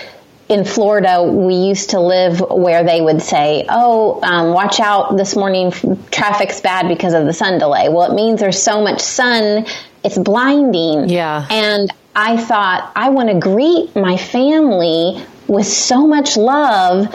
in 0.49 0.65
Florida, 0.65 1.23
we 1.23 1.55
used 1.55 1.91
to 1.91 2.01
live 2.01 2.41
where 2.41 2.85
they 2.85 3.01
would 3.01 3.23
say, 3.23 3.65
"Oh, 3.69 4.21
um, 4.23 4.53
watch 4.53 4.79
out! 4.79 5.17
This 5.17 5.37
morning 5.37 5.73
traffic's 6.11 6.61
bad 6.61 6.89
because 6.89 7.15
of 7.15 7.25
the 7.25 7.33
sun 7.33 7.59
delay." 7.59 7.89
Well, 7.89 8.11
it 8.11 8.15
means 8.15 8.41
there's 8.41 8.63
so 8.63 8.83
much 8.83 9.01
sun, 9.01 9.67
it's 10.03 10.19
blinding. 10.19 11.09
Yeah. 11.09 11.47
And 11.51 11.91
I 12.15 12.37
thought 12.37 12.93
I 12.95 13.09
want 13.09 13.31
to 13.31 13.39
greet 13.39 13.97
my 13.97 14.17
family 14.17 15.25
with 15.47 15.67
so 15.67 16.07
much 16.07 16.37
love 16.37 17.09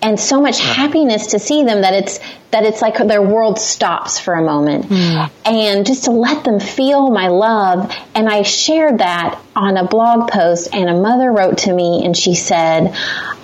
and 0.00 0.18
so 0.18 0.40
much 0.40 0.60
happiness 0.60 1.28
to 1.28 1.38
see 1.38 1.64
them 1.64 1.80
that 1.80 1.94
it's 1.94 2.20
that 2.50 2.64
it's 2.64 2.80
like 2.80 2.96
their 2.96 3.20
world 3.20 3.58
stops 3.58 4.18
for 4.18 4.34
a 4.34 4.42
moment. 4.42 4.86
Mm. 4.86 5.30
and 5.44 5.86
just 5.86 6.04
to 6.04 6.12
let 6.12 6.44
them 6.44 6.60
feel 6.60 7.10
my 7.10 7.28
love. 7.28 7.94
And 8.14 8.28
i 8.28 8.42
shared 8.42 8.98
that 8.98 9.40
on 9.54 9.76
a 9.76 9.86
blog 9.86 10.30
post 10.30 10.74
and 10.74 10.88
a 10.88 10.94
mother 10.94 11.30
wrote 11.32 11.58
to 11.58 11.72
me 11.72 12.04
and 12.04 12.16
she 12.16 12.34
said 12.34 12.94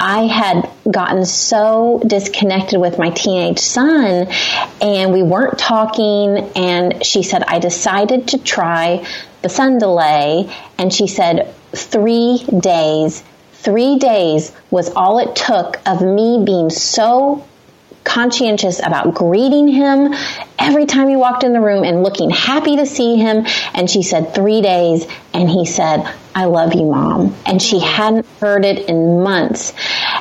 i 0.00 0.26
had 0.26 0.68
gotten 0.90 1.24
so 1.24 2.00
disconnected 2.06 2.80
with 2.80 2.98
my 2.98 3.10
teenage 3.10 3.58
son 3.58 4.28
and 4.80 5.12
we 5.12 5.22
weren't 5.22 5.58
talking 5.58 6.38
and 6.56 7.04
she 7.04 7.22
said 7.22 7.42
i 7.44 7.58
decided 7.58 8.28
to 8.28 8.38
try 8.38 9.04
the 9.44 9.50
sun 9.50 9.78
delay. 9.78 10.50
And 10.78 10.92
she 10.92 11.06
said 11.06 11.54
three 11.72 12.42
days 12.58 13.22
Three 13.64 13.98
days 13.98 14.52
was 14.70 14.90
all 14.90 15.18
it 15.18 15.34
took 15.34 15.80
of 15.86 16.02
me 16.02 16.42
being 16.44 16.68
so 16.68 17.44
conscientious 18.04 18.78
about 18.78 19.14
greeting 19.14 19.66
him 19.66 20.14
every 20.58 20.84
time 20.84 21.08
he 21.08 21.16
walked 21.16 21.42
in 21.42 21.54
the 21.54 21.60
room 21.60 21.82
and 21.82 22.02
looking 22.02 22.28
happy 22.28 22.76
to 22.76 22.84
see 22.84 23.16
him. 23.16 23.46
And 23.72 23.88
she 23.88 24.02
said, 24.02 24.34
three 24.34 24.60
days. 24.60 25.06
And 25.32 25.48
he 25.48 25.64
said, 25.64 26.06
I 26.34 26.44
love 26.44 26.74
you, 26.74 26.84
mom. 26.84 27.34
And 27.46 27.60
she 27.60 27.76
mm-hmm. 27.76 27.86
hadn't 27.86 28.26
heard 28.38 28.64
it 28.64 28.88
in 28.88 29.22
months. 29.22 29.72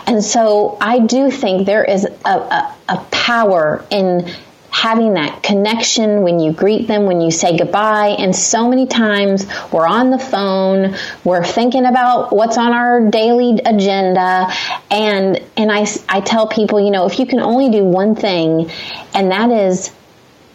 And 0.07 0.23
so 0.23 0.77
I 0.79 0.99
do 0.99 1.29
think 1.29 1.65
there 1.65 1.83
is 1.83 2.05
a, 2.05 2.29
a, 2.29 2.75
a 2.87 2.97
power 3.11 3.85
in 3.91 4.31
having 4.73 5.13
that 5.13 5.43
connection 5.43 6.23
when 6.23 6.39
you 6.39 6.51
greet 6.51 6.87
them, 6.87 7.05
when 7.05 7.21
you 7.21 7.29
say 7.29 7.55
goodbye. 7.55 8.15
And 8.17 8.35
so 8.35 8.67
many 8.67 8.87
times 8.87 9.45
we're 9.71 9.87
on 9.87 10.09
the 10.09 10.17
phone, 10.17 10.95
we're 11.23 11.45
thinking 11.45 11.85
about 11.85 12.35
what's 12.35 12.57
on 12.57 12.73
our 12.73 13.09
daily 13.11 13.61
agenda. 13.63 14.51
And, 14.89 15.39
and 15.55 15.71
I, 15.71 15.85
I 16.09 16.21
tell 16.21 16.47
people, 16.47 16.83
you 16.83 16.89
know, 16.89 17.05
if 17.05 17.19
you 17.19 17.27
can 17.27 17.39
only 17.39 17.69
do 17.69 17.83
one 17.83 18.15
thing, 18.15 18.71
and 19.13 19.31
that 19.31 19.51
is 19.51 19.91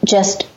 just 0.04 0.48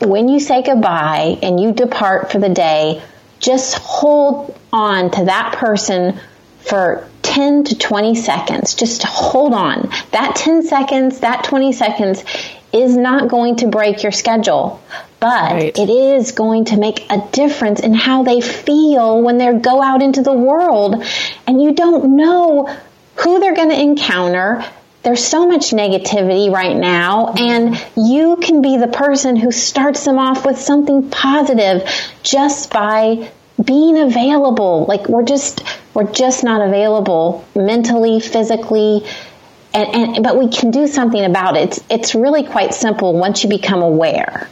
when 0.00 0.28
you 0.28 0.40
say 0.40 0.62
goodbye 0.62 1.38
and 1.40 1.60
you 1.60 1.72
depart 1.72 2.32
for 2.32 2.40
the 2.40 2.48
day, 2.48 3.00
just 3.38 3.74
hold 3.78 4.58
on 4.72 5.10
to 5.12 5.24
that 5.26 5.54
person 5.56 6.18
for 6.64 7.08
10 7.22 7.64
to 7.64 7.78
20 7.78 8.14
seconds. 8.14 8.74
Just 8.74 9.02
hold 9.02 9.54
on. 9.54 9.90
That 10.10 10.36
10 10.36 10.62
seconds, 10.64 11.20
that 11.20 11.44
20 11.44 11.72
seconds 11.72 12.24
is 12.72 12.96
not 12.96 13.28
going 13.28 13.56
to 13.56 13.68
break 13.68 14.02
your 14.02 14.12
schedule, 14.12 14.82
but 15.20 15.52
right. 15.52 15.78
it 15.78 15.90
is 15.90 16.32
going 16.32 16.66
to 16.66 16.78
make 16.78 17.10
a 17.10 17.28
difference 17.32 17.80
in 17.80 17.94
how 17.94 18.22
they 18.22 18.40
feel 18.40 19.22
when 19.22 19.38
they 19.38 19.52
go 19.58 19.82
out 19.82 20.02
into 20.02 20.22
the 20.22 20.32
world 20.32 21.04
and 21.46 21.62
you 21.62 21.74
don't 21.74 22.16
know 22.16 22.74
who 23.16 23.40
they're 23.40 23.54
going 23.54 23.68
to 23.68 23.80
encounter. 23.80 24.64
There's 25.02 25.24
so 25.24 25.46
much 25.46 25.70
negativity 25.70 26.50
right 26.52 26.76
now, 26.76 27.34
and 27.36 27.76
you 27.96 28.36
can 28.36 28.62
be 28.62 28.76
the 28.76 28.86
person 28.86 29.34
who 29.34 29.50
starts 29.50 30.04
them 30.04 30.16
off 30.16 30.46
with 30.46 30.58
something 30.58 31.10
positive 31.10 31.88
just 32.22 32.70
by 32.72 33.30
being 33.62 33.98
available. 33.98 34.86
Like 34.86 35.08
we're 35.08 35.24
just, 35.24 35.64
we're 35.94 36.10
just 36.10 36.44
not 36.44 36.66
available 36.66 37.44
mentally, 37.54 38.20
physically, 38.20 39.04
and, 39.74 40.16
and, 40.16 40.24
but 40.24 40.38
we 40.38 40.48
can 40.48 40.70
do 40.70 40.86
something 40.86 41.24
about 41.24 41.56
it. 41.56 41.62
It's, 41.62 41.84
it's 41.90 42.14
really 42.14 42.44
quite 42.44 42.74
simple 42.74 43.14
once 43.14 43.42
you 43.42 43.50
become 43.50 43.82
aware. 43.82 44.48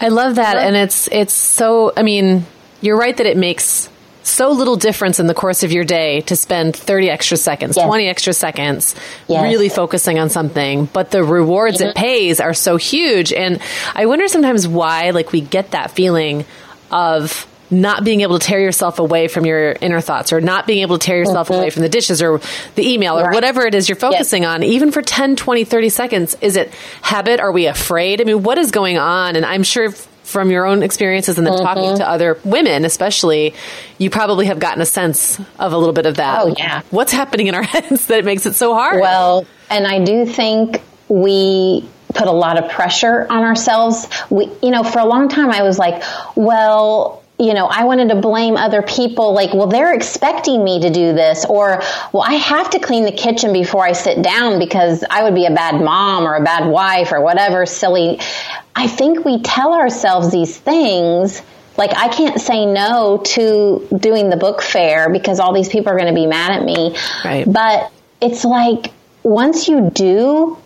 I 0.00 0.08
love 0.08 0.36
that, 0.36 0.56
and 0.56 0.76
it's 0.76 1.08
it's 1.08 1.34
so. 1.34 1.92
I 1.96 2.02
mean, 2.02 2.46
you're 2.80 2.96
right 2.96 3.16
that 3.16 3.26
it 3.26 3.36
makes 3.36 3.88
so 4.22 4.50
little 4.50 4.76
difference 4.76 5.18
in 5.18 5.26
the 5.26 5.34
course 5.34 5.62
of 5.62 5.72
your 5.72 5.84
day 5.84 6.20
to 6.22 6.36
spend 6.36 6.76
30 6.76 7.10
extra 7.10 7.36
seconds, 7.36 7.76
yes. 7.76 7.86
20 7.86 8.06
extra 8.06 8.32
seconds 8.32 8.94
yes. 9.28 9.42
really 9.42 9.68
focusing 9.68 10.18
on 10.18 10.28
something, 10.28 10.86
but 10.86 11.10
the 11.10 11.24
rewards 11.24 11.78
mm-hmm. 11.78 11.88
it 11.88 11.96
pays 11.96 12.38
are 12.40 12.54
so 12.54 12.76
huge. 12.76 13.32
And 13.32 13.60
I 13.94 14.06
wonder 14.06 14.28
sometimes 14.28 14.68
why, 14.68 15.10
like, 15.10 15.32
we 15.32 15.40
get 15.40 15.72
that 15.72 15.90
feeling 15.90 16.44
of 16.90 17.46
not 17.70 18.04
being 18.04 18.22
able 18.22 18.38
to 18.38 18.44
tear 18.44 18.60
yourself 18.60 18.98
away 18.98 19.28
from 19.28 19.46
your 19.46 19.72
inner 19.80 20.00
thoughts 20.00 20.32
or 20.32 20.40
not 20.40 20.66
being 20.66 20.82
able 20.82 20.98
to 20.98 21.06
tear 21.06 21.18
yourself 21.18 21.48
mm-hmm. 21.48 21.60
away 21.60 21.70
from 21.70 21.82
the 21.82 21.88
dishes 21.88 22.20
or 22.22 22.40
the 22.74 22.92
email 22.92 23.18
or 23.18 23.24
right. 23.24 23.34
whatever 23.34 23.66
it 23.66 23.74
is 23.74 23.88
you're 23.88 23.96
focusing 23.96 24.44
on, 24.44 24.62
even 24.62 24.90
for 24.90 25.02
10, 25.02 25.36
20, 25.36 25.64
30 25.64 25.88
seconds. 25.88 26.36
Is 26.40 26.56
it 26.56 26.72
habit? 27.02 27.40
Are 27.40 27.52
we 27.52 27.66
afraid? 27.66 28.20
I 28.20 28.24
mean, 28.24 28.42
what 28.42 28.58
is 28.58 28.70
going 28.70 28.98
on? 28.98 29.36
And 29.36 29.44
I'm 29.46 29.62
sure 29.62 29.92
from 30.30 30.50
your 30.50 30.64
own 30.64 30.82
experiences 30.82 31.38
and 31.38 31.46
then 31.46 31.54
mm-hmm. 31.54 31.64
talking 31.64 31.96
to 31.98 32.08
other 32.08 32.38
women, 32.44 32.84
especially, 32.84 33.54
you 33.98 34.10
probably 34.10 34.46
have 34.46 34.58
gotten 34.58 34.80
a 34.80 34.86
sense 34.86 35.40
of 35.58 35.72
a 35.72 35.76
little 35.76 35.92
bit 35.92 36.06
of 36.06 36.16
that. 36.16 36.40
Oh, 36.42 36.54
yeah. 36.56 36.82
What's 36.90 37.12
happening 37.12 37.48
in 37.48 37.54
our 37.54 37.62
heads 37.64 38.06
that 38.06 38.20
it 38.20 38.24
makes 38.24 38.46
it 38.46 38.54
so 38.54 38.74
hard? 38.74 39.00
Well, 39.00 39.46
and 39.68 39.86
I 39.86 40.02
do 40.04 40.26
think 40.26 40.82
we 41.08 41.88
put 42.14 42.28
a 42.28 42.32
lot 42.32 42.62
of 42.62 42.70
pressure 42.70 43.26
on 43.28 43.42
ourselves. 43.42 44.08
We, 44.30 44.50
you 44.62 44.70
know, 44.70 44.82
for 44.82 44.98
a 44.98 45.06
long 45.06 45.28
time 45.28 45.50
I 45.50 45.62
was 45.62 45.78
like, 45.78 46.02
well, 46.34 47.19
you 47.40 47.54
know, 47.54 47.66
I 47.66 47.84
wanted 47.84 48.10
to 48.10 48.16
blame 48.16 48.56
other 48.56 48.82
people 48.82 49.32
like, 49.32 49.54
well, 49.54 49.66
they're 49.66 49.94
expecting 49.94 50.62
me 50.62 50.80
to 50.80 50.90
do 50.90 51.14
this 51.14 51.46
or, 51.46 51.82
well, 52.12 52.22
I 52.22 52.34
have 52.34 52.70
to 52.70 52.78
clean 52.78 53.04
the 53.04 53.12
kitchen 53.12 53.54
before 53.54 53.82
I 53.82 53.92
sit 53.92 54.22
down 54.22 54.58
because 54.58 55.02
I 55.08 55.22
would 55.22 55.34
be 55.34 55.46
a 55.46 55.50
bad 55.50 55.80
mom 55.80 56.24
or 56.24 56.34
a 56.34 56.44
bad 56.44 56.68
wife 56.68 57.12
or 57.12 57.22
whatever 57.22 57.64
silly. 57.64 58.20
I 58.76 58.86
think 58.86 59.24
we 59.24 59.40
tell 59.40 59.72
ourselves 59.72 60.30
these 60.30 60.56
things 60.56 61.40
like 61.78 61.96
I 61.96 62.08
can't 62.08 62.38
say 62.38 62.66
no 62.66 63.22
to 63.24 63.88
doing 63.96 64.28
the 64.28 64.36
book 64.36 64.60
fair 64.60 65.08
because 65.08 65.40
all 65.40 65.54
these 65.54 65.70
people 65.70 65.90
are 65.92 65.96
going 65.96 66.14
to 66.14 66.20
be 66.20 66.26
mad 66.26 66.52
at 66.52 66.62
me. 66.62 66.94
Right. 67.24 67.50
But 67.50 67.90
it's 68.20 68.44
like 68.44 68.92
once 69.22 69.66
you 69.66 69.88
do 69.88 70.58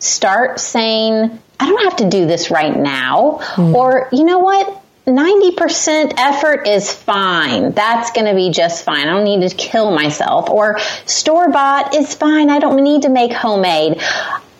start 0.00 0.58
saying, 0.58 1.38
I 1.60 1.68
don't 1.68 1.84
have 1.84 1.96
to 1.98 2.08
do 2.10 2.26
this 2.26 2.50
right 2.50 2.76
now, 2.76 3.38
mm. 3.54 3.74
or 3.74 4.08
you 4.12 4.24
know 4.24 4.40
what? 4.40 4.82
90% 5.08 6.14
effort 6.18 6.68
is 6.68 6.92
fine. 6.92 7.72
That's 7.72 8.12
going 8.12 8.26
to 8.26 8.34
be 8.34 8.50
just 8.50 8.84
fine. 8.84 9.08
I 9.08 9.12
don't 9.12 9.24
need 9.24 9.48
to 9.48 9.56
kill 9.56 9.90
myself. 9.90 10.50
Or 10.50 10.78
store 11.06 11.48
bought 11.50 11.94
is 11.94 12.14
fine. 12.14 12.50
I 12.50 12.58
don't 12.58 12.82
need 12.82 13.02
to 13.02 13.08
make 13.08 13.32
homemade. 13.32 14.00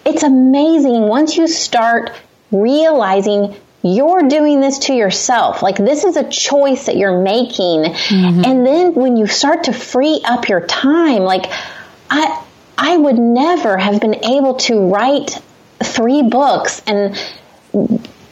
It's 0.04 0.22
amazing 0.22 1.02
once 1.02 1.36
you 1.36 1.46
start 1.46 2.12
realizing 2.50 3.54
you're 3.82 4.22
doing 4.28 4.60
this 4.60 4.78
to 4.78 4.94
yourself. 4.94 5.62
Like 5.62 5.76
this 5.76 6.04
is 6.04 6.16
a 6.16 6.28
choice 6.28 6.86
that 6.86 6.96
you're 6.96 7.22
making. 7.22 7.84
Mm-hmm. 7.84 8.44
And 8.44 8.66
then 8.66 8.94
when 8.94 9.16
you 9.16 9.26
start 9.26 9.64
to 9.64 9.72
free 9.72 10.20
up 10.24 10.48
your 10.48 10.66
time, 10.66 11.22
like 11.22 11.46
I, 12.10 12.42
I 12.76 12.96
would 12.96 13.18
never 13.18 13.76
have 13.76 14.00
been 14.00 14.24
able 14.24 14.54
to 14.54 14.88
write 14.88 15.38
three 15.82 16.22
books 16.22 16.82
and 16.86 17.16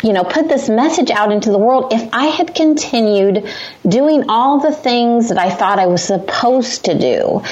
you 0.07 0.13
know, 0.13 0.23
put 0.23 0.49
this 0.49 0.69
message 0.69 1.11
out 1.11 1.33
into 1.33 1.51
the 1.51 1.59
world 1.59 1.93
if 1.93 2.09
I 2.13 2.27
had 2.27 2.55
continued 2.55 3.45
doing 3.87 4.27
all 4.29 4.61
the 4.61 4.71
things 4.71 5.31
that 5.31 5.39
I 5.39 5.51
thought 5.51 5.81
I 5.81 5.87
was 5.87 6.05
supposed 6.05 6.85
to 6.85 6.97
do. 6.97 7.43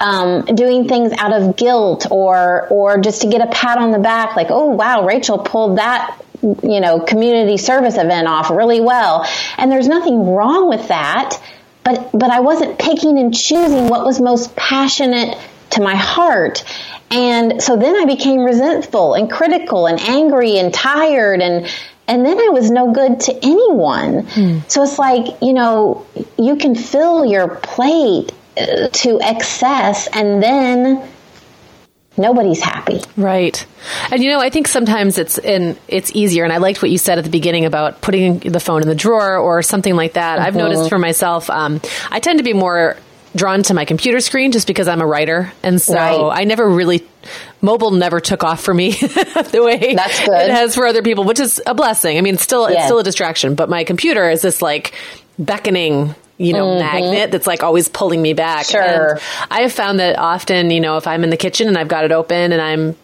Um, 0.00 0.46
doing 0.46 0.88
things 0.88 1.12
out 1.12 1.34
of 1.34 1.56
guilt 1.56 2.06
or 2.10 2.66
or 2.68 2.98
just 3.00 3.20
to 3.20 3.28
get 3.28 3.42
a 3.42 3.50
pat 3.52 3.76
on 3.76 3.90
the 3.90 3.98
back 3.98 4.34
like 4.34 4.46
oh 4.48 4.68
wow 4.68 5.04
Rachel 5.04 5.36
pulled 5.36 5.76
that 5.76 6.18
you 6.42 6.80
know 6.80 7.00
community 7.00 7.58
service 7.58 7.98
event 7.98 8.26
off 8.26 8.48
really 8.48 8.80
well 8.80 9.26
and 9.58 9.70
there's 9.70 9.88
nothing 9.88 10.24
wrong 10.24 10.70
with 10.70 10.88
that 10.88 11.38
but 11.84 12.12
but 12.12 12.30
I 12.30 12.40
wasn't 12.40 12.78
picking 12.78 13.18
and 13.18 13.36
choosing 13.36 13.90
what 13.90 14.06
was 14.06 14.22
most 14.22 14.56
passionate 14.56 15.36
to 15.72 15.82
my 15.82 15.96
heart 15.96 16.64
and 17.10 17.60
so 17.62 17.76
then 17.76 17.96
I 17.96 18.04
became 18.04 18.40
resentful 18.40 19.14
and 19.14 19.30
critical 19.30 19.86
and 19.86 20.00
angry 20.00 20.58
and 20.58 20.72
tired 20.72 21.42
and 21.42 21.68
and 22.10 22.26
then 22.26 22.38
I 22.38 22.48
was 22.48 22.72
no 22.72 22.92
good 22.92 23.20
to 23.20 23.36
anyone. 23.36 24.24
Mm. 24.26 24.70
So 24.70 24.82
it's 24.82 24.98
like, 24.98 25.40
you 25.40 25.52
know, 25.52 26.06
you 26.36 26.56
can 26.56 26.74
fill 26.74 27.24
your 27.24 27.48
plate 27.48 28.32
uh, 28.58 28.88
to 28.88 29.20
excess 29.20 30.08
and 30.12 30.42
then 30.42 31.08
nobody's 32.18 32.60
happy. 32.60 33.00
Right. 33.16 33.64
And 34.10 34.20
you 34.22 34.28
know, 34.28 34.40
I 34.40 34.50
think 34.50 34.66
sometimes 34.66 35.18
it's 35.18 35.38
in 35.38 35.78
it's 35.86 36.10
easier 36.12 36.42
and 36.42 36.52
I 36.52 36.56
liked 36.56 36.82
what 36.82 36.90
you 36.90 36.98
said 36.98 37.18
at 37.18 37.24
the 37.24 37.30
beginning 37.30 37.64
about 37.64 38.00
putting 38.00 38.40
the 38.40 38.60
phone 38.60 38.82
in 38.82 38.88
the 38.88 38.96
drawer 38.96 39.38
or 39.38 39.62
something 39.62 39.94
like 39.94 40.14
that. 40.14 40.38
Mm-hmm. 40.38 40.46
I've 40.48 40.56
noticed 40.56 40.88
for 40.88 40.98
myself 40.98 41.48
um, 41.48 41.80
I 42.10 42.18
tend 42.18 42.40
to 42.40 42.44
be 42.44 42.54
more 42.54 42.96
drawn 43.36 43.62
to 43.62 43.74
my 43.74 43.84
computer 43.84 44.20
screen 44.20 44.52
just 44.52 44.66
because 44.66 44.88
I'm 44.88 45.00
a 45.00 45.06
writer. 45.06 45.52
And 45.62 45.80
so 45.80 45.94
right. 45.94 46.40
I 46.40 46.44
never 46.44 46.68
really, 46.68 47.06
mobile 47.62 47.90
never 47.90 48.20
took 48.20 48.44
off 48.44 48.62
for 48.62 48.74
me 48.74 48.90
the 48.92 49.60
way 49.64 49.94
That's 49.94 50.24
good. 50.24 50.40
it 50.40 50.50
has 50.50 50.74
for 50.74 50.86
other 50.86 51.02
people, 51.02 51.24
which 51.24 51.40
is 51.40 51.60
a 51.66 51.74
blessing. 51.74 52.18
I 52.18 52.20
mean, 52.20 52.38
still, 52.38 52.66
it's 52.66 52.84
still 52.84 52.98
a 52.98 53.04
distraction, 53.04 53.54
but 53.54 53.68
my 53.68 53.84
computer 53.84 54.28
is 54.30 54.42
this 54.42 54.62
like 54.62 54.94
beckoning 55.38 56.14
you 56.40 56.54
know, 56.54 56.68
mm-hmm. 56.68 56.78
magnet 56.78 57.30
that's 57.30 57.46
like 57.46 57.62
always 57.62 57.88
pulling 57.88 58.22
me 58.22 58.32
back. 58.32 58.64
Sure. 58.64 58.80
And 58.80 59.20
I 59.50 59.60
have 59.60 59.72
found 59.74 60.00
that 60.00 60.18
often, 60.18 60.70
you 60.70 60.80
know, 60.80 60.96
if 60.96 61.06
I'm 61.06 61.22
in 61.22 61.28
the 61.28 61.36
kitchen 61.36 61.68
and 61.68 61.76
I've 61.76 61.88
got 61.88 62.04
it 62.04 62.12
open 62.12 62.52
and 62.52 62.62
I'm 62.62 62.96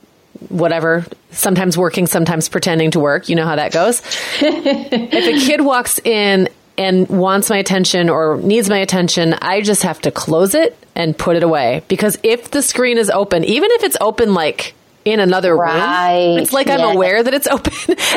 whatever, 0.48 1.04
sometimes 1.32 1.76
working, 1.76 2.06
sometimes 2.06 2.48
pretending 2.48 2.92
to 2.92 3.00
work, 3.00 3.28
you 3.28 3.36
know 3.36 3.44
how 3.44 3.56
that 3.56 3.72
goes. 3.72 4.00
if 4.40 5.44
a 5.44 5.46
kid 5.46 5.60
walks 5.60 5.98
in 5.98 6.48
and 6.78 7.06
wants 7.08 7.50
my 7.50 7.58
attention 7.58 8.08
or 8.08 8.38
needs 8.38 8.70
my 8.70 8.78
attention, 8.78 9.34
I 9.34 9.60
just 9.60 9.82
have 9.82 10.00
to 10.00 10.10
close 10.10 10.54
it 10.54 10.74
and 10.96 11.16
put 11.16 11.36
it 11.36 11.42
away. 11.44 11.82
Because 11.86 12.18
if 12.24 12.50
the 12.50 12.62
screen 12.62 12.98
is 12.98 13.10
open, 13.10 13.44
even 13.44 13.70
if 13.72 13.84
it's 13.84 13.98
open 14.00 14.34
like 14.34 14.74
in 15.06 15.20
another 15.20 15.56
right. 15.56 16.30
room. 16.30 16.38
It's 16.42 16.52
like 16.52 16.68
I'm 16.68 16.80
aware 16.80 17.22
that 17.22 17.32
it's 17.32 17.46
open 17.56 17.72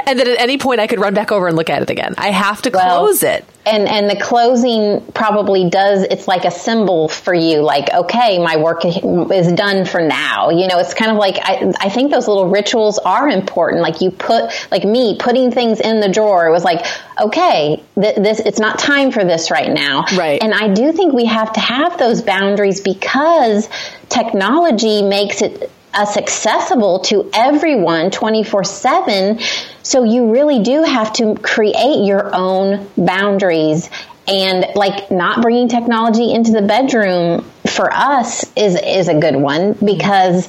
and 0.07 0.19
that 0.19 0.27
at 0.27 0.39
any 0.39 0.57
point 0.57 0.79
I 0.79 0.87
could 0.87 0.99
run 0.99 1.13
back 1.13 1.31
over 1.31 1.47
and 1.47 1.55
look 1.55 1.69
at 1.69 1.81
it 1.81 1.89
again. 1.89 2.15
I 2.17 2.31
have 2.31 2.61
to 2.63 2.71
well, 2.71 3.05
close 3.05 3.23
it. 3.23 3.45
And 3.65 3.87
and 3.87 4.09
the 4.09 4.19
closing 4.19 5.01
probably 5.13 5.69
does 5.69 6.01
it's 6.03 6.27
like 6.27 6.45
a 6.45 6.51
symbol 6.51 7.07
for 7.07 7.33
you 7.33 7.61
like 7.61 7.93
okay, 7.93 8.39
my 8.39 8.57
work 8.57 8.83
is 8.83 9.51
done 9.53 9.85
for 9.85 10.01
now. 10.01 10.49
You 10.49 10.67
know, 10.67 10.79
it's 10.79 10.95
kind 10.95 11.11
of 11.11 11.17
like 11.17 11.37
I 11.39 11.71
I 11.79 11.89
think 11.89 12.11
those 12.11 12.27
little 12.27 12.49
rituals 12.49 12.97
are 12.97 13.29
important. 13.29 13.83
Like 13.83 14.01
you 14.01 14.09
put 14.09 14.51
like 14.71 14.83
me 14.83 15.17
putting 15.19 15.51
things 15.51 15.79
in 15.79 15.99
the 15.99 16.09
drawer 16.09 16.47
it 16.47 16.51
was 16.51 16.63
like 16.63 16.85
okay, 17.21 17.83
th- 18.01 18.15
this 18.15 18.39
it's 18.39 18.59
not 18.59 18.79
time 18.79 19.11
for 19.11 19.23
this 19.23 19.51
right 19.51 19.71
now. 19.71 20.05
Right. 20.17 20.41
And 20.41 20.53
I 20.53 20.73
do 20.73 20.91
think 20.91 21.13
we 21.13 21.25
have 21.25 21.53
to 21.53 21.59
have 21.59 21.99
those 21.99 22.23
boundaries 22.23 22.81
because 22.81 23.69
technology 24.09 25.03
makes 25.03 25.43
it 25.43 25.69
us 25.93 26.17
accessible 26.17 26.99
to 26.99 27.29
everyone 27.33 28.11
24 28.11 28.63
7. 28.63 29.39
So 29.83 30.03
you 30.03 30.31
really 30.31 30.61
do 30.61 30.83
have 30.83 31.13
to 31.13 31.35
create 31.35 32.05
your 32.05 32.33
own 32.33 32.87
boundaries 32.97 33.89
and 34.27 34.65
like 34.75 35.09
not 35.09 35.41
bringing 35.41 35.67
technology 35.67 36.31
into 36.31 36.51
the 36.51 36.61
bedroom 36.61 37.43
for 37.65 37.91
us 37.91 38.45
is 38.55 38.79
is 38.79 39.07
a 39.07 39.19
good 39.19 39.35
one 39.35 39.73
because 39.73 40.47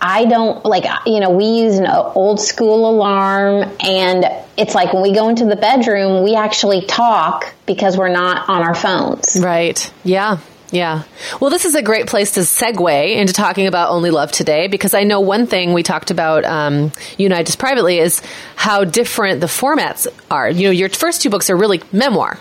I 0.00 0.24
don't 0.24 0.64
like 0.64 0.84
you 1.06 1.20
know 1.20 1.30
we 1.30 1.44
use 1.44 1.78
an 1.78 1.86
old 1.86 2.40
school 2.40 2.90
alarm 2.90 3.70
and 3.80 4.24
it's 4.56 4.74
like 4.74 4.92
when 4.92 5.02
we 5.02 5.12
go 5.12 5.28
into 5.28 5.44
the 5.44 5.56
bedroom 5.56 6.24
we 6.24 6.34
actually 6.34 6.86
talk 6.86 7.52
because 7.66 7.96
we're 7.96 8.08
not 8.08 8.48
on 8.48 8.62
our 8.62 8.74
phones. 8.74 9.38
Right. 9.40 9.92
Yeah. 10.02 10.38
Yeah. 10.74 11.04
Well, 11.40 11.50
this 11.50 11.64
is 11.64 11.76
a 11.76 11.82
great 11.82 12.08
place 12.08 12.32
to 12.32 12.40
segue 12.40 13.14
into 13.14 13.32
talking 13.32 13.68
about 13.68 13.90
Only 13.90 14.10
Love 14.10 14.32
today 14.32 14.66
because 14.66 14.92
I 14.92 15.04
know 15.04 15.20
one 15.20 15.46
thing 15.46 15.72
we 15.72 15.84
talked 15.84 16.10
about, 16.10 16.44
um, 16.44 16.90
you 17.16 17.26
and 17.26 17.32
I 17.32 17.44
just 17.44 17.60
privately, 17.60 18.00
is 18.00 18.20
how 18.56 18.82
different 18.82 19.40
the 19.40 19.46
formats 19.46 20.08
are. 20.32 20.50
You 20.50 20.64
know, 20.64 20.70
your 20.72 20.88
first 20.88 21.22
two 21.22 21.30
books 21.30 21.48
are 21.48 21.56
really 21.56 21.80
memoir, 21.92 22.40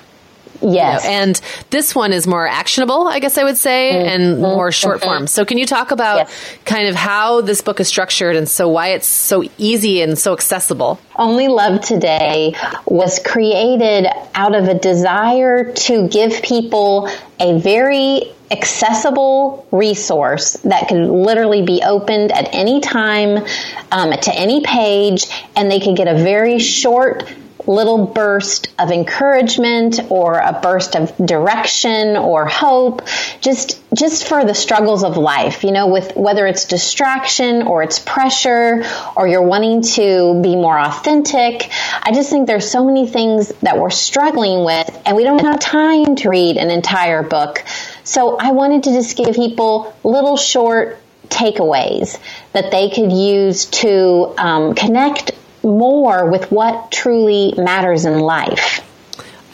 Yes. 0.63 1.03
You 1.03 1.09
know, 1.09 1.15
and 1.15 1.41
this 1.69 1.93
one 1.93 2.13
is 2.13 2.25
more 2.25 2.47
actionable, 2.47 3.07
I 3.07 3.19
guess 3.19 3.37
I 3.37 3.43
would 3.43 3.57
say, 3.57 3.91
mm-hmm. 3.93 4.07
and 4.07 4.39
more 4.39 4.71
short 4.71 4.99
mm-hmm. 4.99 5.05
form. 5.05 5.27
So 5.27 5.45
can 5.45 5.57
you 5.57 5.65
talk 5.65 5.91
about 5.91 6.17
yes. 6.17 6.57
kind 6.65 6.87
of 6.87 6.95
how 6.95 7.41
this 7.41 7.61
book 7.61 7.79
is 7.79 7.87
structured 7.87 8.35
and 8.35 8.47
so 8.47 8.69
why 8.69 8.89
it's 8.89 9.07
so 9.07 9.43
easy 9.57 10.01
and 10.01 10.17
so 10.17 10.33
accessible? 10.33 10.99
Only 11.15 11.47
Love 11.47 11.81
Today 11.81 12.55
was 12.85 13.19
created 13.19 14.07
out 14.33 14.55
of 14.55 14.67
a 14.67 14.73
desire 14.73 15.73
to 15.73 16.07
give 16.07 16.41
people 16.41 17.09
a 17.39 17.59
very 17.59 18.33
accessible 18.51 19.67
resource 19.71 20.53
that 20.63 20.87
could 20.87 21.09
literally 21.09 21.63
be 21.63 21.81
opened 21.83 22.31
at 22.31 22.53
any 22.53 22.81
time 22.81 23.43
um, 23.91 24.11
to 24.11 24.33
any 24.33 24.61
page 24.61 25.25
and 25.55 25.71
they 25.71 25.79
could 25.79 25.95
get 25.95 26.07
a 26.07 26.15
very 26.15 26.59
short 26.59 27.23
little 27.67 28.05
burst 28.05 28.67
of 28.79 28.91
encouragement 28.91 29.99
or 30.09 30.39
a 30.39 30.59
burst 30.61 30.95
of 30.95 31.15
direction 31.17 32.17
or 32.17 32.45
hope 32.45 33.01
just 33.41 33.81
just 33.93 34.27
for 34.27 34.43
the 34.45 34.53
struggles 34.53 35.03
of 35.03 35.17
life 35.17 35.63
you 35.63 35.71
know 35.71 35.87
with 35.87 36.15
whether 36.15 36.45
it's 36.47 36.65
distraction 36.65 37.63
or 37.63 37.83
it's 37.83 37.99
pressure 37.99 38.83
or 39.15 39.27
you're 39.27 39.43
wanting 39.43 39.81
to 39.81 40.41
be 40.41 40.55
more 40.55 40.77
authentic. 40.77 41.69
I 42.01 42.11
just 42.13 42.29
think 42.29 42.47
there's 42.47 42.69
so 42.69 42.85
many 42.85 43.07
things 43.07 43.49
that 43.61 43.77
we're 43.77 43.89
struggling 43.89 44.65
with 44.65 45.01
and 45.05 45.15
we 45.15 45.23
don't 45.23 45.41
have 45.41 45.59
time 45.59 46.15
to 46.17 46.29
read 46.29 46.57
an 46.57 46.69
entire 46.69 47.23
book. 47.23 47.63
So 48.03 48.37
i 48.37 48.51
wanted 48.51 48.83
to 48.83 48.91
just 48.91 49.15
give 49.17 49.35
people 49.35 49.95
little 50.03 50.37
short 50.37 50.99
takeaways 51.29 52.19
that 52.51 52.71
they 52.71 52.89
could 52.89 53.11
use 53.11 53.65
to 53.65 54.33
um, 54.37 54.75
connect 54.75 55.31
more 55.63 56.29
with 56.29 56.51
what 56.51 56.91
truly 56.91 57.53
matters 57.57 58.05
in 58.05 58.19
life. 58.19 58.81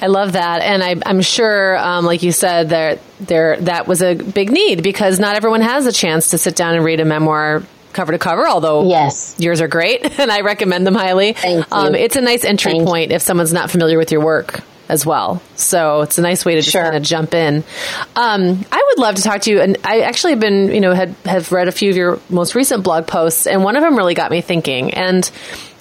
I 0.01 0.07
love 0.07 0.33
that, 0.33 0.61
and 0.61 0.81
I, 0.81 0.95
am 1.09 1.21
sure, 1.21 1.77
um, 1.77 2.05
like 2.05 2.23
you 2.23 2.31
said, 2.31 2.69
that 2.69 2.99
there 3.19 3.57
that 3.61 3.85
was 3.85 4.01
a 4.01 4.15
big 4.15 4.49
need 4.49 4.81
because 4.81 5.19
not 5.19 5.35
everyone 5.35 5.61
has 5.61 5.85
a 5.85 5.91
chance 5.91 6.29
to 6.29 6.37
sit 6.37 6.55
down 6.55 6.75
and 6.75 6.85
read 6.85 7.01
a 7.01 7.05
memoir 7.05 7.63
cover 7.91 8.13
to 8.13 8.17
cover, 8.17 8.47
although 8.47 8.87
yes, 8.87 9.35
yours 9.37 9.59
are 9.59 9.67
great 9.67 10.05
and 10.19 10.31
I 10.31 10.41
recommend 10.41 10.87
them 10.87 10.95
highly. 10.95 11.33
Thank 11.33 11.65
you. 11.69 11.77
Um, 11.77 11.95
it's 11.95 12.15
a 12.15 12.21
nice 12.21 12.45
entry 12.45 12.73
Thank 12.73 12.87
point 12.87 13.11
if 13.11 13.21
someone's 13.21 13.51
not 13.51 13.69
familiar 13.69 13.97
with 13.97 14.11
your 14.11 14.23
work 14.23 14.61
as 14.89 15.05
well. 15.05 15.41
So 15.55 16.01
it's 16.01 16.17
a 16.17 16.21
nice 16.21 16.43
way 16.43 16.55
to 16.55 16.61
just 16.61 16.71
Sure. 16.71 16.83
kind 16.83 16.95
of 16.97 17.03
jump 17.03 17.33
in. 17.33 17.63
Um, 18.15 18.65
I 18.71 18.83
would 18.87 18.99
love 18.99 19.15
to 19.15 19.21
talk 19.21 19.41
to 19.41 19.51
you, 19.51 19.61
and 19.61 19.77
I 19.83 20.01
actually 20.01 20.31
have 20.33 20.39
been, 20.39 20.71
you 20.73 20.81
know, 20.81 20.93
had 20.93 21.15
have 21.25 21.51
read 21.51 21.67
a 21.67 21.71
few 21.71 21.89
of 21.91 21.95
your 21.95 22.19
most 22.29 22.55
recent 22.55 22.83
blog 22.83 23.07
posts, 23.07 23.47
and 23.47 23.63
one 23.63 23.75
of 23.75 23.83
them 23.83 23.95
really 23.95 24.15
got 24.15 24.31
me 24.31 24.41
thinking. 24.41 24.93
And 24.93 25.29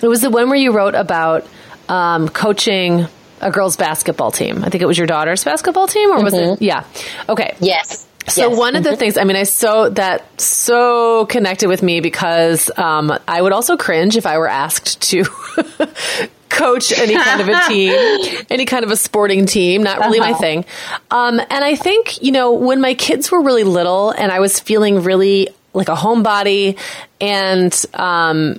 it 0.03 0.07
was 0.07 0.21
the 0.21 0.31
one 0.31 0.49
where 0.49 0.59
you 0.59 0.73
wrote 0.73 0.95
about 0.95 1.47
um, 1.89 2.29
coaching 2.29 3.07
a 3.41 3.51
girls' 3.51 3.77
basketball 3.77 4.31
team. 4.31 4.63
I 4.63 4.69
think 4.69 4.83
it 4.83 4.87
was 4.87 4.99
your 4.99 5.07
daughter's 5.07 5.43
basketball 5.43 5.87
team, 5.89 6.11
or 6.11 6.23
was 6.23 6.35
it? 6.35 6.61
Yeah. 6.61 6.85
Okay. 7.29 7.57
yes. 7.61 8.07
So 8.29 8.51
yes. 8.51 8.59
one 8.59 8.77
of 8.77 8.85
the 8.85 8.95
things, 8.95 9.17
I 9.17 9.25
mean, 9.25 9.37
I 9.37 9.45
so 9.45 9.89
that 9.89 10.39
so 10.39 11.25
connected 11.27 11.69
with 11.69 11.83
me 11.83 12.01
because 12.01 12.71
um, 12.77 13.11
I 13.27 13.41
would 13.41 13.53
also 13.53 13.79
cringe 13.79 14.19
if 14.19 14.27
I 14.27 14.37
were 14.37 14.49
asked 14.49 15.01
to 15.11 15.25
coach 16.49 16.93
any 16.99 17.15
kind 17.15 17.41
of 17.41 17.49
a 17.49 17.61
team, 17.69 18.45
any 18.51 18.65
kind 18.65 18.85
of 18.85 18.91
a 18.91 18.97
sporting 18.97 19.47
team. 19.47 19.83
Not 19.83 19.99
really 20.01 20.21
my 20.21 20.31
Uh-huh. 20.31 20.41
thing. 20.41 20.65
Um, 21.11 21.41
and 21.51 21.65
I 21.65 21.75
think 21.77 22.23
you 22.23 22.33
know 22.33 22.53
when 22.53 22.81
my 22.81 22.95
kids 22.95 23.31
were 23.31 23.41
really 23.43 23.65
little 23.65 24.11
and 24.11 24.31
I 24.33 24.41
was 24.41 24.59
feeling 24.61 25.03
really 25.03 25.49
like 25.75 25.89
a 25.89 25.95
homebody 25.95 26.79
and 27.21 27.85
um, 27.95 28.59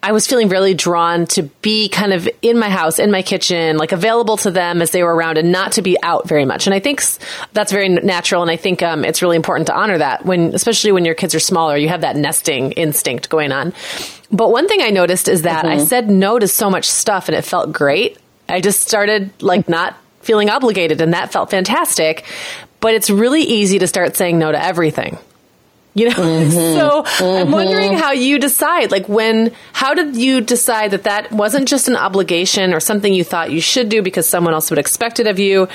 I 0.00 0.12
was 0.12 0.28
feeling 0.28 0.48
really 0.48 0.74
drawn 0.74 1.26
to 1.28 1.42
be 1.42 1.88
kind 1.88 2.12
of 2.12 2.28
in 2.40 2.56
my 2.56 2.70
house, 2.70 3.00
in 3.00 3.10
my 3.10 3.22
kitchen, 3.22 3.76
like 3.76 3.90
available 3.90 4.36
to 4.38 4.50
them 4.50 4.80
as 4.80 4.92
they 4.92 5.02
were 5.02 5.14
around 5.14 5.38
and 5.38 5.50
not 5.50 5.72
to 5.72 5.82
be 5.82 6.00
out 6.02 6.28
very 6.28 6.44
much. 6.44 6.68
And 6.68 6.74
I 6.74 6.78
think 6.78 7.02
that's 7.52 7.72
very 7.72 7.88
natural. 7.88 8.42
And 8.42 8.50
I 8.50 8.56
think 8.56 8.80
um, 8.80 9.04
it's 9.04 9.22
really 9.22 9.34
important 9.34 9.66
to 9.66 9.76
honor 9.76 9.98
that 9.98 10.24
when, 10.24 10.54
especially 10.54 10.92
when 10.92 11.04
your 11.04 11.16
kids 11.16 11.34
are 11.34 11.40
smaller, 11.40 11.76
you 11.76 11.88
have 11.88 12.02
that 12.02 12.14
nesting 12.14 12.72
instinct 12.72 13.28
going 13.28 13.50
on. 13.50 13.72
But 14.30 14.52
one 14.52 14.68
thing 14.68 14.82
I 14.82 14.90
noticed 14.90 15.26
is 15.26 15.42
that 15.42 15.64
I 15.64 15.78
said 15.78 16.08
no 16.08 16.38
to 16.38 16.46
so 16.46 16.70
much 16.70 16.88
stuff 16.88 17.28
and 17.28 17.36
it 17.36 17.42
felt 17.42 17.72
great. 17.72 18.18
I 18.48 18.60
just 18.60 18.82
started 18.82 19.42
like 19.42 19.68
not 19.68 19.96
feeling 20.20 20.48
obligated 20.48 21.00
and 21.00 21.12
that 21.12 21.32
felt 21.32 21.50
fantastic. 21.50 22.24
But 22.80 22.94
it's 22.94 23.10
really 23.10 23.42
easy 23.42 23.80
to 23.80 23.88
start 23.88 24.16
saying 24.16 24.38
no 24.38 24.52
to 24.52 24.62
everything. 24.62 25.18
You 25.98 26.10
know, 26.10 26.14
so 26.14 27.02
mm-hmm. 27.02 27.24
I'm 27.24 27.50
wondering 27.50 27.92
mm-hmm. 27.92 28.00
how 28.00 28.12
you 28.12 28.38
decide. 28.38 28.92
Like, 28.92 29.08
when, 29.08 29.52
how 29.72 29.94
did 29.94 30.16
you 30.16 30.40
decide 30.40 30.92
that 30.92 31.04
that 31.04 31.32
wasn't 31.32 31.66
just 31.66 31.88
an 31.88 31.96
obligation 31.96 32.72
or 32.72 32.78
something 32.78 33.12
you 33.12 33.24
thought 33.24 33.50
you 33.50 33.60
should 33.60 33.88
do 33.88 34.00
because 34.00 34.28
someone 34.28 34.54
else 34.54 34.70
would 34.70 34.78
expect 34.78 35.18
it 35.18 35.26
of 35.26 35.38
you, 35.38 35.66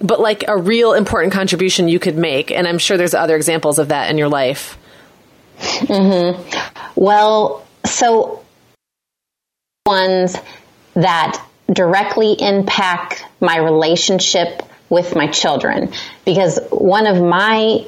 but 0.00 0.20
like 0.20 0.44
a 0.46 0.56
real 0.56 0.92
important 0.92 1.32
contribution 1.32 1.88
you 1.88 1.98
could 1.98 2.16
make? 2.16 2.52
And 2.52 2.68
I'm 2.68 2.78
sure 2.78 2.96
there's 2.96 3.14
other 3.14 3.34
examples 3.34 3.80
of 3.80 3.88
that 3.88 4.08
in 4.08 4.18
your 4.18 4.28
life. 4.28 4.78
Mm-hmm. 5.58 6.92
Well, 6.94 7.66
so 7.84 8.44
ones 9.86 10.36
that 10.94 11.44
directly 11.72 12.32
impact 12.38 13.24
my 13.40 13.56
relationship 13.56 14.62
with 14.88 15.16
my 15.16 15.26
children 15.26 15.92
because 16.24 16.60
one 16.70 17.06
of 17.06 17.20
my 17.20 17.86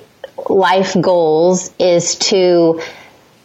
life 0.49 0.97
goals 1.01 1.73
is 1.79 2.16
to 2.16 2.81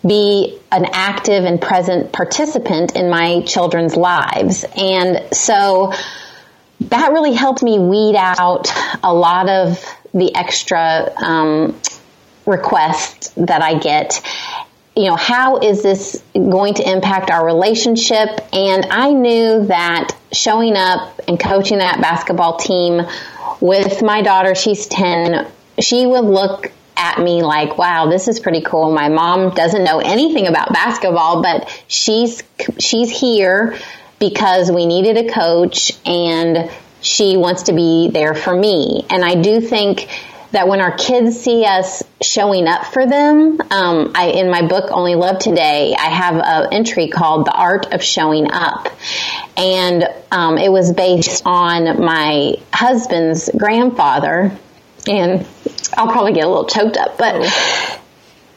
be 0.05 0.57
an 0.71 0.85
active 0.91 1.43
and 1.43 1.61
present 1.61 2.11
participant 2.11 2.95
in 2.95 3.09
my 3.09 3.41
children's 3.41 3.95
lives. 3.95 4.65
And 4.75 5.33
so 5.33 5.93
that 6.81 7.11
really 7.11 7.33
helped 7.33 7.61
me 7.61 7.77
weed 7.79 8.15
out 8.15 8.71
a 9.03 9.13
lot 9.13 9.49
of 9.49 9.83
the 10.13 10.33
extra 10.35 11.11
um, 11.17 11.79
requests 12.45 13.29
that 13.35 13.61
I 13.61 13.77
get. 13.77 14.21
You 14.95 15.05
know, 15.05 15.15
how 15.15 15.59
is 15.59 15.83
this 15.83 16.21
going 16.33 16.75
to 16.75 16.89
impact 16.89 17.29
our 17.29 17.45
relationship? 17.45 18.29
And 18.53 18.87
I 18.89 19.11
knew 19.11 19.65
that 19.67 20.15
showing 20.31 20.75
up 20.75 21.19
and 21.27 21.39
coaching 21.39 21.79
that 21.79 22.01
basketball 22.01 22.57
team 22.57 23.01
with 23.59 24.01
my 24.01 24.21
daughter, 24.21 24.55
she's 24.55 24.87
10, 24.87 25.47
she 25.79 26.05
would 26.05 26.25
look 26.25 26.71
at 26.99 27.19
me 27.19 27.41
like, 27.41 27.77
wow, 27.77 28.09
this 28.09 28.27
is 28.27 28.39
pretty 28.39 28.61
cool. 28.61 28.91
My 28.91 29.09
mom 29.09 29.55
doesn't 29.55 29.83
know 29.83 29.99
anything 29.99 30.47
about 30.47 30.71
basketball, 30.73 31.41
but 31.41 31.83
she's, 31.87 32.43
she's 32.77 33.09
here 33.09 33.77
because 34.19 34.69
we 34.69 34.85
needed 34.85 35.17
a 35.17 35.31
coach 35.31 35.93
and 36.05 36.69
she 37.01 37.37
wants 37.37 37.63
to 37.63 37.73
be 37.73 38.09
there 38.09 38.35
for 38.35 38.53
me. 38.53 39.05
And 39.09 39.23
I 39.23 39.41
do 39.41 39.61
think 39.61 40.09
that 40.51 40.67
when 40.67 40.81
our 40.81 40.95
kids 40.97 41.39
see 41.39 41.63
us 41.65 42.03
showing 42.21 42.67
up 42.67 42.85
for 42.85 43.05
them, 43.05 43.59
um, 43.71 44.11
I 44.15 44.31
in 44.35 44.49
my 44.49 44.67
book 44.67 44.91
Only 44.91 45.15
Love 45.15 45.39
Today, 45.39 45.95
I 45.97 46.09
have 46.09 46.35
an 46.35 46.73
entry 46.73 47.07
called 47.07 47.45
"The 47.45 47.51
Art 47.51 47.93
of 47.93 48.03
Showing 48.03 48.51
Up," 48.51 48.89
and 49.55 50.07
um, 50.31 50.57
it 50.57 50.71
was 50.71 50.91
based 50.91 51.43
on 51.45 52.03
my 52.03 52.55
husband's 52.73 53.49
grandfather. 53.55 54.57
And 55.07 55.45
I'll 55.93 56.11
probably 56.11 56.33
get 56.33 56.45
a 56.45 56.47
little 56.47 56.67
choked 56.67 56.97
up, 56.97 57.17
but 57.17 57.45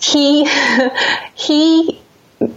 he 0.01 0.45
he 1.35 2.01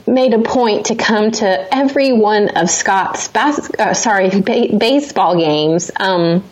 made 0.07 0.33
a 0.33 0.41
point 0.41 0.87
to 0.87 0.95
come 0.95 1.31
to 1.31 1.75
every 1.75 2.11
one 2.11 2.49
of 2.49 2.69
Scott's 2.69 3.27
bas- 3.27 3.71
uh, 3.77 3.93
sorry 3.93 4.29
ba- 4.29 4.75
baseball 4.77 5.37
games 5.37 5.91
um, 5.97 6.43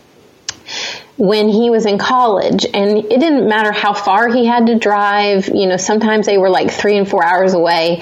when 1.17 1.49
he 1.49 1.69
was 1.69 1.85
in 1.85 1.97
college, 1.97 2.65
and 2.73 2.97
it 2.97 3.19
didn't 3.19 3.47
matter 3.47 3.71
how 3.71 3.93
far 3.93 4.29
he 4.29 4.45
had 4.45 4.67
to 4.67 4.77
drive. 4.77 5.47
You 5.47 5.67
know, 5.67 5.77
sometimes 5.77 6.25
they 6.25 6.37
were 6.37 6.49
like 6.49 6.71
three 6.71 6.97
and 6.97 7.07
four 7.07 7.23
hours 7.23 7.53
away, 7.53 8.01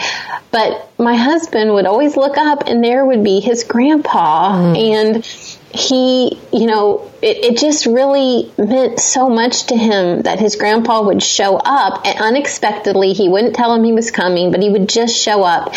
but 0.52 0.92
my 0.98 1.16
husband 1.16 1.74
would 1.74 1.86
always 1.86 2.16
look 2.18 2.38
up, 2.38 2.64
and 2.68 2.84
there 2.84 3.06
would 3.06 3.24
be 3.24 3.40
his 3.40 3.64
grandpa, 3.64 4.74
and 4.74 5.26
he, 5.74 6.40
you 6.52 6.68
know, 6.68 7.12
it, 7.22 7.38
it 7.46 7.58
just 7.58 7.86
really 7.86 8.52
meant 8.58 9.00
so 9.00 9.30
much 9.30 9.66
to 9.68 9.78
him 9.78 10.24
that 10.24 10.40
his 10.40 10.56
grandpa 10.56 11.02
would 11.04 11.24
show 11.24 11.58
up 11.58 12.06
and 12.06 12.20
unexpectedly. 12.20 13.14
He 13.14 13.30
wouldn't 13.30 13.56
tell 13.56 13.74
him 13.74 13.84
he 13.84 13.94
was 13.94 14.12
coming, 14.12 14.52
but 14.52 14.62
he 14.62 14.70
would 14.70 14.90
just 14.90 15.18
show 15.18 15.44
up. 15.44 15.74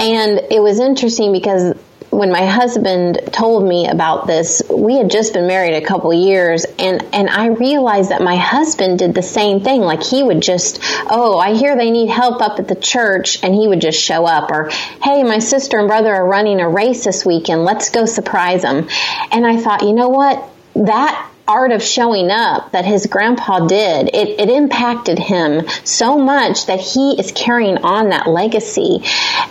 And 0.00 0.40
it 0.50 0.62
was 0.62 0.80
interesting 0.80 1.32
because 1.32 1.74
when 2.10 2.32
my 2.32 2.46
husband 2.46 3.20
told 3.32 3.64
me 3.66 3.86
about 3.86 4.26
this, 4.26 4.62
we 4.70 4.96
had 4.96 5.10
just 5.10 5.34
been 5.34 5.46
married 5.46 5.74
a 5.74 5.84
couple 5.84 6.12
years 6.12 6.64
and, 6.78 7.04
and 7.12 7.28
I 7.28 7.46
realized 7.46 8.10
that 8.10 8.22
my 8.22 8.36
husband 8.36 8.98
did 8.98 9.14
the 9.14 9.22
same 9.22 9.60
thing. 9.60 9.82
Like 9.82 10.02
he 10.02 10.22
would 10.22 10.40
just, 10.40 10.80
oh, 11.10 11.38
I 11.38 11.54
hear 11.54 11.76
they 11.76 11.90
need 11.90 12.08
help 12.08 12.40
up 12.40 12.58
at 12.58 12.68
the 12.68 12.74
church 12.74 13.42
and 13.42 13.54
he 13.54 13.68
would 13.68 13.80
just 13.80 14.00
show 14.00 14.26
up 14.26 14.50
or, 14.50 14.70
hey, 15.02 15.22
my 15.22 15.38
sister 15.38 15.78
and 15.78 15.88
brother 15.88 16.14
are 16.14 16.26
running 16.26 16.60
a 16.60 16.68
race 16.68 17.04
this 17.04 17.26
weekend. 17.26 17.64
Let's 17.64 17.90
go 17.90 18.06
surprise 18.06 18.62
them. 18.62 18.88
And 19.30 19.46
I 19.46 19.56
thought, 19.58 19.82
you 19.82 19.92
know 19.92 20.08
what? 20.08 20.42
That 20.74 21.30
art 21.48 21.72
of 21.72 21.82
showing 21.82 22.30
up 22.30 22.72
that 22.72 22.84
his 22.84 23.06
grandpa 23.06 23.66
did, 23.66 24.10
it, 24.14 24.38
it 24.38 24.50
impacted 24.50 25.18
him 25.18 25.66
so 25.82 26.18
much 26.18 26.66
that 26.66 26.78
he 26.78 27.18
is 27.18 27.32
carrying 27.32 27.78
on 27.78 28.10
that 28.10 28.28
legacy. 28.28 29.00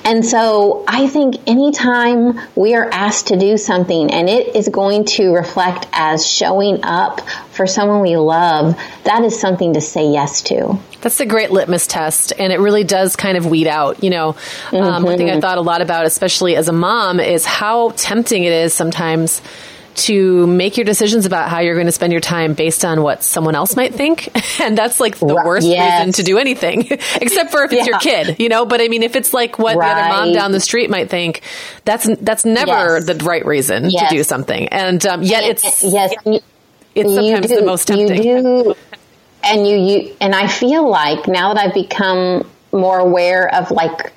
And 0.06 0.24
so 0.24 0.86
I 0.88 1.08
think 1.08 1.36
anytime 1.48 2.40
we 2.56 2.76
are 2.76 2.88
asked 2.90 3.28
to 3.28 3.38
do 3.38 3.58
something 3.58 4.12
and 4.12 4.30
it 4.30 4.56
is 4.56 4.70
going 4.70 5.06
to 5.06 5.32
reflect 5.34 5.88
as 5.92 6.26
showing 6.26 6.84
up 6.84 7.28
for 7.52 7.66
someone 7.66 8.02
we 8.02 8.16
love, 8.16 8.80
that 9.04 9.24
is 9.24 9.40
something 9.40 9.74
to 9.74 9.82
say 9.82 10.12
yes 10.12 10.44
to. 10.44 10.80
That's 11.02 11.20
a 11.20 11.26
great 11.26 11.52
litmus 11.52 11.88
test, 11.88 12.34
and 12.38 12.52
it 12.52 12.60
really 12.60 12.84
does 12.84 13.16
kind 13.16 13.38
of 13.38 13.46
weed 13.46 13.68
out. 13.68 14.04
You 14.04 14.10
know, 14.10 14.36
um, 14.72 15.04
one 15.04 15.18
thing 15.18 15.30
I 15.30 15.40
thought 15.40 15.58
a 15.58 15.62
lot 15.62 15.82
about, 15.82 16.06
especially 16.06 16.56
as 16.56 16.68
a 16.68 16.74
mom, 16.74 17.20
is 17.20 17.46
how 17.46 17.92
tempting 17.92 18.44
it 18.44 18.52
is 18.52 18.74
sometimes 18.74 19.42
to 19.98 20.46
make 20.48 20.78
your 20.78 20.86
decisions 20.86 21.26
about 21.26 21.50
how 21.50 21.60
you're 21.60 21.74
going 21.76 21.88
to 21.88 21.92
spend 21.92 22.12
your 22.12 22.22
time 22.22 22.54
based 22.54 22.86
on 22.86 23.02
what 23.02 23.24
someone 23.24 23.56
else 23.56 23.76
might 23.76 23.94
think. 23.96 24.30
And 24.60 24.76
that's 24.78 25.00
like 25.00 25.18
the 25.20 25.28
Right. 25.28 25.46
worst 25.46 25.68
Yes. 25.68 26.00
reason 26.00 26.14
to 26.14 26.24
do 26.24 26.38
anything, 26.40 26.88
except 27.22 27.52
for 27.52 27.64
if 27.64 27.72
it's 27.72 27.86
your 27.88 28.00
kid, 28.00 28.38
you 28.40 28.50
know, 28.50 28.66
but 28.66 28.82
I 28.82 28.88
mean, 28.88 29.04
if 29.04 29.16
it's 29.16 29.34
like 29.34 29.60
what 29.60 29.76
the 29.78 29.86
other 29.86 30.10
mom 30.10 30.34
down 30.34 30.52
the 30.52 30.60
street 30.60 30.90
might 30.90 31.10
think, 31.10 31.42
that's, 31.86 32.08
that's 32.22 32.44
never 32.44 32.98
Yes. 32.98 33.06
the 33.06 33.16
right 33.24 33.46
reason 33.46 33.90
Yes. 33.90 34.10
to 34.10 34.16
do 34.18 34.24
something. 34.24 34.68
And, 34.70 35.06
um, 35.06 35.22
yet 35.24 35.44
it's, 35.44 35.84
yes, 35.84 36.14
you- 36.26 36.40
it's 36.96 37.14
sometimes 37.14 37.48
do- 37.48 37.56
the 37.60 37.66
most 37.66 37.88
tempting. 37.88 38.24
You 38.24 38.42
do, 38.42 38.76
and 39.44 39.68
you, 39.68 39.78
you, 39.78 40.16
and 40.20 40.34
I 40.36 40.48
feel 40.48 40.90
like 40.90 41.28
now 41.28 41.54
that 41.54 41.68
I've 41.68 41.74
become 41.74 42.50
more 42.72 42.98
aware 43.00 43.54
of 43.54 43.70
like 43.72 44.12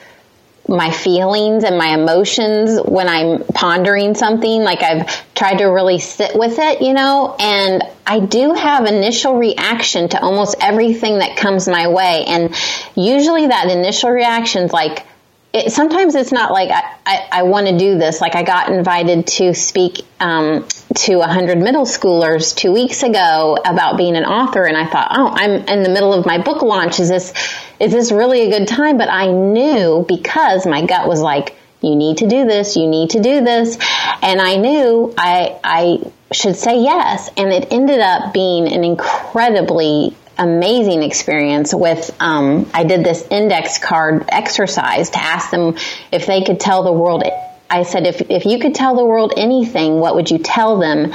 my 0.70 0.92
feelings 0.92 1.64
and 1.64 1.76
my 1.76 1.88
emotions 1.88 2.80
when 2.84 3.08
I'm 3.08 3.42
pondering 3.42 4.14
something, 4.14 4.62
like 4.62 4.82
I've 4.82 5.34
tried 5.34 5.58
to 5.58 5.64
really 5.64 5.98
sit 5.98 6.36
with 6.36 6.58
it, 6.58 6.80
you 6.80 6.94
know, 6.94 7.34
and 7.38 7.82
I 8.06 8.20
do 8.20 8.54
have 8.54 8.86
initial 8.86 9.36
reaction 9.36 10.08
to 10.10 10.22
almost 10.22 10.54
everything 10.60 11.18
that 11.18 11.36
comes 11.36 11.66
my 11.66 11.88
way. 11.88 12.24
And 12.26 12.54
usually 12.94 13.48
that 13.48 13.68
initial 13.68 14.10
reaction's 14.10 14.72
like, 14.72 15.04
it, 15.52 15.72
sometimes 15.72 16.14
it's 16.14 16.30
not 16.30 16.52
like 16.52 16.70
I, 16.70 16.94
I, 17.04 17.28
I 17.32 17.42
want 17.42 17.66
to 17.66 17.76
do 17.76 17.98
this. 17.98 18.20
Like 18.20 18.36
I 18.36 18.44
got 18.44 18.70
invited 18.70 19.26
to 19.26 19.52
speak 19.52 20.06
um, 20.20 20.66
to 20.94 21.16
100 21.16 21.58
middle 21.58 21.86
schoolers 21.86 22.54
two 22.54 22.72
weeks 22.72 23.02
ago 23.02 23.58
about 23.64 23.96
being 23.96 24.16
an 24.16 24.24
author. 24.24 24.64
And 24.64 24.76
I 24.76 24.86
thought, 24.86 25.08
oh, 25.10 25.28
I'm 25.28 25.50
in 25.66 25.82
the 25.82 25.88
middle 25.88 26.12
of 26.12 26.24
my 26.24 26.38
book 26.38 26.62
launch. 26.62 27.00
Is 27.00 27.08
this, 27.08 27.32
is 27.80 27.90
this 27.90 28.12
really 28.12 28.42
a 28.42 28.58
good 28.58 28.68
time? 28.68 28.96
But 28.96 29.10
I 29.10 29.26
knew 29.32 30.04
because 30.06 30.66
my 30.66 30.86
gut 30.86 31.08
was 31.08 31.20
like, 31.20 31.56
you 31.80 31.96
need 31.96 32.18
to 32.18 32.28
do 32.28 32.44
this, 32.44 32.76
you 32.76 32.86
need 32.86 33.10
to 33.10 33.22
do 33.22 33.42
this. 33.42 33.78
And 34.22 34.40
I 34.40 34.56
knew 34.56 35.14
I, 35.16 35.58
I 35.64 36.12
should 36.30 36.56
say 36.56 36.82
yes. 36.82 37.30
And 37.36 37.52
it 37.52 37.72
ended 37.72 38.00
up 38.00 38.32
being 38.32 38.70
an 38.70 38.84
incredibly 38.84 40.14
amazing 40.40 41.02
experience 41.02 41.72
with 41.72 42.10
um, 42.20 42.68
i 42.74 42.82
did 42.82 43.04
this 43.04 43.26
index 43.30 43.78
card 43.78 44.24
exercise 44.28 45.10
to 45.10 45.18
ask 45.18 45.50
them 45.50 45.76
if 46.10 46.26
they 46.26 46.42
could 46.42 46.58
tell 46.58 46.82
the 46.82 46.92
world 46.92 47.22
i 47.68 47.82
said 47.82 48.06
if, 48.06 48.22
if 48.30 48.44
you 48.46 48.58
could 48.58 48.74
tell 48.74 48.96
the 48.96 49.04
world 49.04 49.32
anything 49.36 50.00
what 50.00 50.14
would 50.14 50.30
you 50.30 50.38
tell 50.38 50.78
them? 50.78 51.12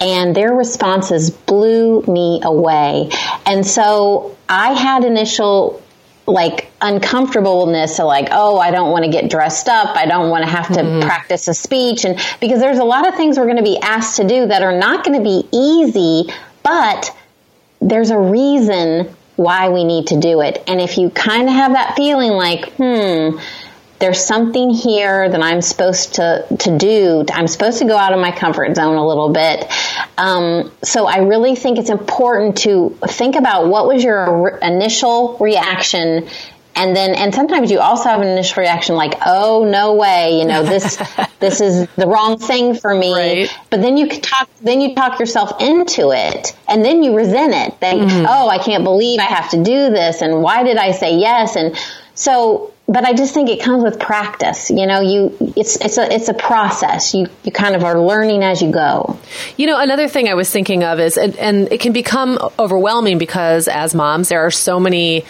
And 0.00 0.34
their 0.34 0.52
responses 0.52 1.30
blew 1.30 2.02
me 2.02 2.40
away. 2.42 3.10
And 3.46 3.64
so 3.66 4.36
i 4.48 4.72
had 4.72 5.04
initial 5.04 5.80
like 6.26 6.70
uncomfortableness 6.80 7.98
of 7.98 8.06
like 8.06 8.28
oh 8.30 8.56
i 8.56 8.70
don't 8.70 8.92
want 8.92 9.04
to 9.04 9.10
get 9.10 9.30
dressed 9.30 9.68
up. 9.68 9.96
I 9.96 10.06
don't 10.06 10.30
want 10.30 10.44
to 10.44 10.50
have 10.50 10.68
to 10.68 10.80
mm-hmm. 10.80 11.06
practice 11.06 11.46
a 11.48 11.54
speech. 11.54 12.04
And 12.04 12.18
because 12.40 12.60
there's 12.60 12.78
a 12.78 12.84
lot 12.84 13.06
of 13.08 13.14
things 13.14 13.38
we're 13.38 13.46
going 13.46 13.56
to 13.56 13.62
be 13.62 13.78
asked 13.78 14.16
to 14.16 14.26
do 14.26 14.46
that 14.46 14.62
are 14.62 14.76
not 14.76 15.04
going 15.04 15.18
to 15.18 15.24
be 15.24 15.48
easy 15.52 16.32
but 16.62 17.16
there's 17.82 18.10
a 18.10 18.18
reason 18.18 19.14
why 19.36 19.68
we 19.70 19.84
need 19.84 20.08
to 20.08 20.20
do 20.20 20.40
it. 20.40 20.62
And 20.66 20.80
if 20.80 20.98
you 20.98 21.10
kind 21.10 21.48
of 21.48 21.54
have 21.54 21.72
that 21.72 21.96
feeling 21.96 22.32
like, 22.32 22.72
hmm, 22.74 23.38
there's 23.98 24.24
something 24.24 24.70
here 24.70 25.28
that 25.28 25.40
I'm 25.40 25.62
supposed 25.62 26.14
to, 26.14 26.44
to 26.58 26.76
do. 26.76 27.24
I'm 27.32 27.46
supposed 27.46 27.78
to 27.78 27.84
go 27.84 27.96
out 27.96 28.12
of 28.12 28.18
my 28.18 28.32
comfort 28.32 28.74
zone 28.74 28.96
a 28.96 29.06
little 29.06 29.32
bit. 29.32 29.70
Um, 30.18 30.72
so 30.82 31.06
I 31.06 31.18
really 31.18 31.54
think 31.54 31.78
it's 31.78 31.88
important 31.88 32.58
to 32.58 32.98
think 33.06 33.36
about 33.36 33.68
what 33.68 33.86
was 33.86 34.02
your 34.02 34.58
initial 34.60 35.36
reaction 35.38 36.28
and 36.74 36.96
then 36.96 37.14
and 37.14 37.34
sometimes 37.34 37.70
you 37.70 37.80
also 37.80 38.08
have 38.08 38.20
an 38.20 38.28
initial 38.28 38.60
reaction 38.60 38.94
like 38.94 39.14
oh 39.26 39.64
no 39.64 39.94
way 39.94 40.38
you 40.38 40.44
know 40.44 40.62
this 40.62 41.00
this 41.40 41.60
is 41.60 41.88
the 41.96 42.06
wrong 42.06 42.38
thing 42.38 42.74
for 42.74 42.94
me 42.94 43.12
right. 43.12 43.58
but 43.70 43.80
then 43.80 43.96
you 43.96 44.06
can 44.08 44.20
talk 44.20 44.48
then 44.62 44.80
you 44.80 44.94
talk 44.94 45.18
yourself 45.18 45.60
into 45.60 46.10
it 46.10 46.56
and 46.68 46.84
then 46.84 47.02
you 47.02 47.16
resent 47.16 47.54
it 47.54 47.78
think 47.78 48.02
mm-hmm. 48.02 48.26
oh 48.28 48.48
i 48.48 48.58
can't 48.58 48.84
believe 48.84 49.20
i 49.20 49.24
have 49.24 49.50
to 49.50 49.62
do 49.62 49.90
this 49.90 50.22
and 50.22 50.42
why 50.42 50.62
did 50.62 50.76
i 50.76 50.92
say 50.92 51.16
yes 51.16 51.56
and 51.56 51.76
so 52.14 52.72
but 52.88 53.04
I 53.04 53.14
just 53.14 53.32
think 53.32 53.48
it 53.48 53.62
comes 53.62 53.84
with 53.84 54.00
practice. 54.00 54.68
You 54.68 54.86
know, 54.86 55.00
you 55.00 55.34
it's 55.56 55.76
it's 55.76 55.98
a 55.98 56.12
it's 56.12 56.28
a 56.28 56.34
process. 56.34 57.14
You 57.14 57.28
you 57.44 57.52
kind 57.52 57.76
of 57.76 57.84
are 57.84 57.98
learning 57.98 58.42
as 58.42 58.60
you 58.60 58.70
go. 58.70 59.18
You 59.56 59.66
know, 59.66 59.80
another 59.80 60.08
thing 60.08 60.28
I 60.28 60.34
was 60.34 60.50
thinking 60.50 60.82
of 60.82 60.98
is 60.98 61.16
and, 61.16 61.36
and 61.36 61.72
it 61.72 61.80
can 61.80 61.92
become 61.92 62.38
overwhelming 62.58 63.18
because 63.18 63.68
as 63.68 63.94
moms 63.94 64.28
there 64.28 64.40
are 64.40 64.50
so 64.50 64.80
many 64.80 65.24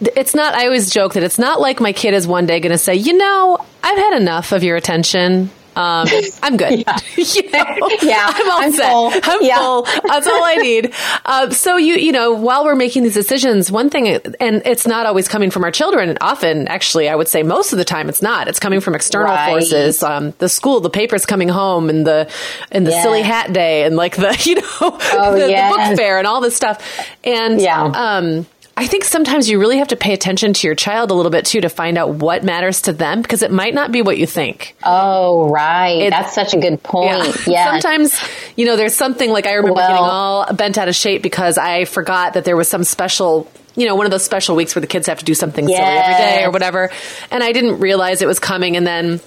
it's 0.00 0.34
not 0.34 0.54
i 0.54 0.64
always 0.64 0.90
joke 0.90 1.14
that 1.14 1.22
it's 1.22 1.38
not 1.38 1.60
like 1.60 1.80
my 1.80 1.92
kid 1.92 2.14
is 2.14 2.26
one 2.26 2.46
day 2.46 2.60
going 2.60 2.72
to 2.72 2.78
say 2.78 2.94
you 2.94 3.16
know 3.16 3.58
i've 3.82 3.98
had 3.98 4.16
enough 4.16 4.52
of 4.52 4.62
your 4.62 4.76
attention 4.76 5.50
um, 5.78 6.08
I'm 6.42 6.56
good. 6.56 6.80
yeah. 6.80 6.98
you 7.16 7.50
know, 7.50 7.88
yeah. 8.02 8.26
I'm 8.34 8.50
all 8.50 8.62
I'm 8.62 8.72
set. 8.72 8.90
Full. 8.90 9.12
I'm 9.22 9.42
yeah. 9.44 9.58
full. 9.58 9.82
That's 9.82 10.26
all 10.26 10.44
I 10.44 10.56
need. 10.56 10.92
Uh, 11.24 11.50
so 11.50 11.76
you, 11.76 11.94
you 11.94 12.10
know, 12.10 12.32
while 12.32 12.64
we're 12.64 12.74
making 12.74 13.04
these 13.04 13.14
decisions, 13.14 13.70
one 13.70 13.88
thing, 13.88 14.08
and 14.08 14.62
it's 14.66 14.88
not 14.88 15.06
always 15.06 15.28
coming 15.28 15.50
from 15.50 15.62
our 15.62 15.70
children. 15.70 16.18
Often, 16.20 16.66
actually, 16.66 17.08
I 17.08 17.14
would 17.14 17.28
say 17.28 17.44
most 17.44 17.72
of 17.72 17.78
the 17.78 17.84
time, 17.84 18.08
it's 18.08 18.20
not. 18.20 18.48
It's 18.48 18.58
coming 18.58 18.80
from 18.80 18.96
external 18.96 19.28
right. 19.28 19.50
forces. 19.50 20.02
Um, 20.02 20.34
the 20.38 20.48
school, 20.48 20.80
the 20.80 20.90
papers 20.90 21.24
coming 21.24 21.48
home, 21.48 21.88
and 21.90 22.04
the 22.04 22.28
and 22.72 22.84
the 22.84 22.90
yes. 22.90 23.04
silly 23.04 23.22
hat 23.22 23.52
day, 23.52 23.84
and 23.84 23.94
like 23.94 24.16
the 24.16 24.36
you 24.44 24.56
know 24.56 24.62
oh, 24.80 25.32
the, 25.32 25.48
yes. 25.48 25.72
the, 25.72 25.90
book 25.90 25.96
fair, 25.96 26.18
and 26.18 26.26
all 26.26 26.40
this 26.40 26.56
stuff. 26.56 26.82
And 27.22 27.60
yeah. 27.60 27.82
Um, 27.84 28.46
I 28.78 28.86
think 28.86 29.02
sometimes 29.02 29.50
you 29.50 29.58
really 29.58 29.78
have 29.78 29.88
to 29.88 29.96
pay 29.96 30.12
attention 30.12 30.52
to 30.52 30.68
your 30.68 30.76
child 30.76 31.10
a 31.10 31.14
little 31.14 31.32
bit 31.32 31.46
too 31.46 31.60
to 31.62 31.68
find 31.68 31.98
out 31.98 32.10
what 32.10 32.44
matters 32.44 32.82
to 32.82 32.92
them 32.92 33.22
because 33.22 33.42
it 33.42 33.50
might 33.50 33.74
not 33.74 33.90
be 33.90 34.02
what 34.02 34.18
you 34.18 34.26
think. 34.26 34.76
Oh, 34.84 35.48
right. 35.48 36.02
It, 36.02 36.10
That's 36.10 36.32
such 36.32 36.54
a 36.54 36.60
good 36.60 36.80
point. 36.82 37.08
Yeah. 37.08 37.32
Yes. 37.58 37.82
Sometimes, 37.82 38.20
you 38.56 38.66
know, 38.66 38.76
there's 38.76 38.94
something 38.94 39.30
like 39.30 39.46
I 39.46 39.54
remember 39.54 39.74
well, 39.74 39.88
getting 39.88 40.04
all 40.04 40.54
bent 40.54 40.78
out 40.78 40.86
of 40.86 40.94
shape 40.94 41.22
because 41.22 41.58
I 41.58 41.86
forgot 41.86 42.34
that 42.34 42.44
there 42.44 42.56
was 42.56 42.68
some 42.68 42.84
special 42.84 43.50
you 43.74 43.86
know, 43.86 43.94
one 43.94 44.06
of 44.06 44.12
those 44.12 44.24
special 44.24 44.54
weeks 44.54 44.74
where 44.74 44.80
the 44.80 44.86
kids 44.86 45.06
have 45.06 45.18
to 45.18 45.24
do 45.24 45.34
something 45.34 45.68
yes. 45.68 45.78
silly 45.78 45.98
every 45.98 46.14
day 46.14 46.44
or 46.44 46.50
whatever. 46.50 46.90
And 47.30 47.42
I 47.42 47.52
didn't 47.52 47.80
realize 47.80 48.22
it 48.22 48.26
was 48.26 48.38
coming. 48.38 48.76
And 48.76 48.86
then 48.86 49.20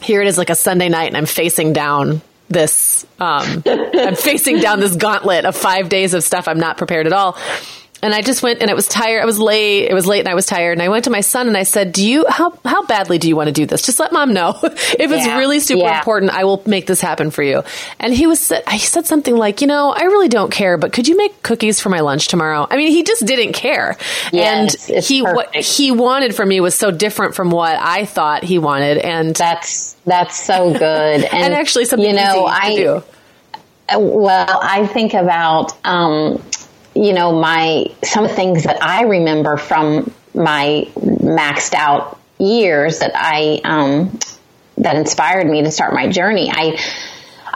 here 0.00 0.22
it 0.22 0.28
is 0.28 0.38
like 0.38 0.50
a 0.50 0.54
Sunday 0.54 0.88
night 0.88 1.08
and 1.08 1.16
I'm 1.16 1.26
facing 1.26 1.72
down 1.72 2.22
this, 2.48 3.06
um, 3.18 3.62
I'm 3.66 4.14
facing 4.14 4.60
down 4.60 4.80
this 4.80 4.96
gauntlet 4.96 5.44
of 5.44 5.56
five 5.56 5.88
days 5.88 6.14
of 6.14 6.22
stuff 6.22 6.48
I'm 6.48 6.60
not 6.60 6.78
prepared 6.78 7.06
at 7.06 7.12
all. 7.12 7.36
And 8.04 8.14
I 8.14 8.20
just 8.20 8.42
went 8.42 8.60
and 8.60 8.70
it 8.70 8.76
was 8.76 8.86
tired. 8.86 9.22
I 9.22 9.24
was 9.24 9.38
late. 9.38 9.90
It 9.90 9.94
was 9.94 10.06
late 10.06 10.18
and 10.18 10.28
I 10.28 10.34
was 10.34 10.44
tired. 10.44 10.72
And 10.72 10.82
I 10.82 10.90
went 10.90 11.04
to 11.04 11.10
my 11.10 11.22
son 11.22 11.48
and 11.48 11.56
I 11.56 11.62
said, 11.62 11.90
do 11.90 12.06
you, 12.06 12.26
how, 12.28 12.52
how 12.62 12.84
badly 12.84 13.16
do 13.16 13.28
you 13.28 13.34
want 13.34 13.46
to 13.46 13.52
do 13.52 13.64
this? 13.64 13.80
Just 13.80 13.98
let 13.98 14.12
mom 14.12 14.34
know. 14.34 14.58
if 14.62 15.10
it's 15.10 15.26
really 15.26 15.58
super 15.58 15.84
yeah. 15.84 15.96
important, 16.00 16.30
I 16.30 16.44
will 16.44 16.62
make 16.66 16.86
this 16.86 17.00
happen 17.00 17.30
for 17.30 17.42
you. 17.42 17.62
And 17.98 18.12
he 18.12 18.26
was, 18.26 18.52
he 18.70 18.78
said 18.78 19.06
something 19.06 19.34
like, 19.34 19.62
you 19.62 19.66
know, 19.66 19.90
I 19.90 20.02
really 20.02 20.28
don't 20.28 20.52
care, 20.52 20.76
but 20.76 20.92
could 20.92 21.08
you 21.08 21.16
make 21.16 21.42
cookies 21.42 21.80
for 21.80 21.88
my 21.88 22.00
lunch 22.00 22.28
tomorrow? 22.28 22.66
I 22.70 22.76
mean, 22.76 22.90
he 22.92 23.04
just 23.04 23.24
didn't 23.24 23.54
care. 23.54 23.96
Yes, 24.34 24.90
and 24.90 25.02
he, 25.02 25.22
perfect. 25.22 25.54
what 25.54 25.64
he 25.64 25.90
wanted 25.90 26.34
from 26.34 26.50
me 26.50 26.60
was 26.60 26.74
so 26.74 26.90
different 26.90 27.34
from 27.34 27.50
what 27.50 27.78
I 27.80 28.04
thought 28.04 28.44
he 28.44 28.58
wanted. 28.58 28.98
And 28.98 29.34
that's, 29.34 29.94
that's 30.04 30.38
so 30.44 30.74
good. 30.74 31.24
And, 31.34 31.46
and 31.46 31.54
actually 31.54 31.86
something 31.86 32.10
you 32.10 32.16
know, 32.16 32.44
I, 32.44 32.76
do. 32.76 33.02
well, 33.96 34.60
I 34.62 34.86
think 34.86 35.14
about, 35.14 35.72
um, 35.86 36.42
you 36.94 37.12
know, 37.12 37.38
my 37.38 37.86
some 38.02 38.28
things 38.28 38.64
that 38.64 38.82
I 38.82 39.02
remember 39.02 39.56
from 39.56 40.12
my 40.34 40.88
maxed 40.96 41.74
out 41.74 42.18
years 42.38 43.00
that 43.00 43.12
I 43.14 43.60
um, 43.64 44.18
that 44.78 44.96
inspired 44.96 45.46
me 45.46 45.62
to 45.62 45.70
start 45.70 45.94
my 45.94 46.08
journey. 46.08 46.50
I 46.52 46.78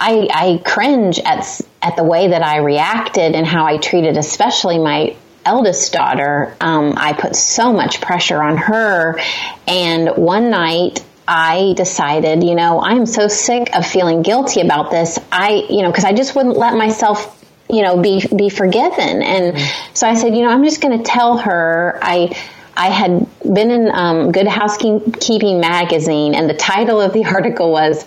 I, 0.00 0.28
I 0.32 0.62
cringe 0.64 1.18
at 1.18 1.60
at 1.82 1.96
the 1.96 2.04
way 2.04 2.28
that 2.28 2.42
I 2.42 2.58
reacted 2.58 3.34
and 3.34 3.46
how 3.46 3.66
I 3.66 3.78
treated, 3.78 4.16
especially 4.16 4.78
my 4.78 5.16
eldest 5.44 5.92
daughter. 5.92 6.56
Um, 6.60 6.94
I 6.96 7.12
put 7.12 7.34
so 7.36 7.72
much 7.72 8.00
pressure 8.00 8.40
on 8.42 8.56
her, 8.56 9.18
and 9.66 10.10
one 10.16 10.50
night 10.50 11.04
I 11.26 11.74
decided, 11.76 12.42
you 12.42 12.54
know, 12.54 12.80
I'm 12.80 13.04
so 13.04 13.28
sick 13.28 13.74
of 13.76 13.86
feeling 13.86 14.22
guilty 14.22 14.62
about 14.62 14.90
this. 14.90 15.18
I, 15.30 15.66
you 15.68 15.82
know, 15.82 15.90
because 15.90 16.04
I 16.04 16.14
just 16.14 16.34
wouldn't 16.34 16.56
let 16.56 16.74
myself 16.74 17.37
you 17.70 17.82
know, 17.82 18.00
be 18.00 18.24
be 18.34 18.48
forgiven. 18.48 19.22
And 19.22 19.54
mm-hmm. 19.54 19.94
so 19.94 20.08
I 20.08 20.14
said, 20.14 20.34
you 20.34 20.42
know, 20.42 20.50
I'm 20.50 20.64
just 20.64 20.80
going 20.80 20.96
to 20.98 21.04
tell 21.04 21.38
her 21.38 21.98
I. 22.02 22.36
I 22.80 22.90
had 22.90 23.26
been 23.42 23.72
in 23.72 23.90
um, 23.90 24.30
Good 24.30 24.46
Housekeeping 24.46 25.58
magazine, 25.58 26.36
and 26.36 26.48
the 26.48 26.54
title 26.54 27.00
of 27.00 27.12
the 27.12 27.24
article 27.34 27.72
was 27.72 28.06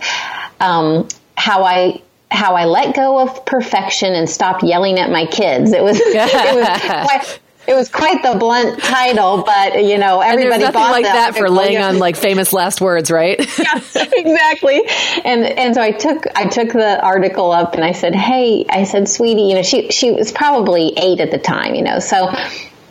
um, 0.62 1.10
"How 1.36 1.65
I 1.65 2.02
How 2.32 2.56
I 2.56 2.63
Let 2.63 2.95
Go 2.95 3.19
of 3.19 3.45
Perfection 3.45 4.13
and 4.13 4.30
Stopped 4.30 4.63
Yelling 4.63 4.97
at 4.97 5.12
My 5.12 5.26
Kids." 5.26 5.74
It 5.74 5.84
was 5.84 6.00
it 6.02 6.56
was 6.56 6.82
quite, 7.06 7.39
it 7.67 7.76
was 7.76 7.89
quite 7.89 8.24
the 8.24 8.38
blunt 8.38 8.82
title, 8.82 9.43
but 9.43 9.84
you 9.84 9.97
know 9.97 10.19
everybody 10.19 10.63
and 10.63 10.74
bought 10.74 10.91
like 10.91 11.06
that 11.06 11.36
for 11.36 11.50
laying 11.50 11.78
on 11.78 12.00
like 12.00 12.15
famous 12.15 12.54
last 12.54 12.82
words, 12.82 13.12
right? 13.12 13.39
yeah, 13.60 13.82
exactly. 13.95 14.82
And 15.24 15.43
and 15.45 15.76
so 15.76 15.82
I 15.82 15.91
took 15.91 16.26
I 16.36 16.47
took 16.47 16.74
the 16.74 17.02
article 17.02 17.52
up 17.52 17.76
and 17.76 17.84
I 17.84 17.91
said, 17.91 18.15
"Hey," 18.15 18.65
I 18.69 18.84
said, 18.84 19.08
"Sweetie," 19.08 19.43
you 19.43 19.56
know, 19.56 19.63
she 19.63 19.89
she 19.91 20.12
was 20.12 20.32
probably 20.32 20.93
eight 20.97 21.19
at 21.19 21.32
the 21.32 21.39
time, 21.39 21.76
you 21.76 21.84
know, 21.84 22.00
so 22.00 22.34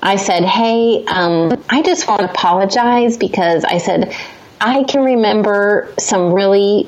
I 0.03 0.17
said, 0.17 0.45
"Hey, 0.45 1.05
um, 1.07 1.63
I 1.69 1.83
just 1.83 2.07
want 2.07 2.21
to 2.21 2.31
apologize 2.31 3.17
because 3.17 3.65
I 3.65 3.79
said." 3.79 4.15
I 4.63 4.85
can 4.85 5.03
remember 5.03 5.91
some 5.99 6.35
really 6.35 6.87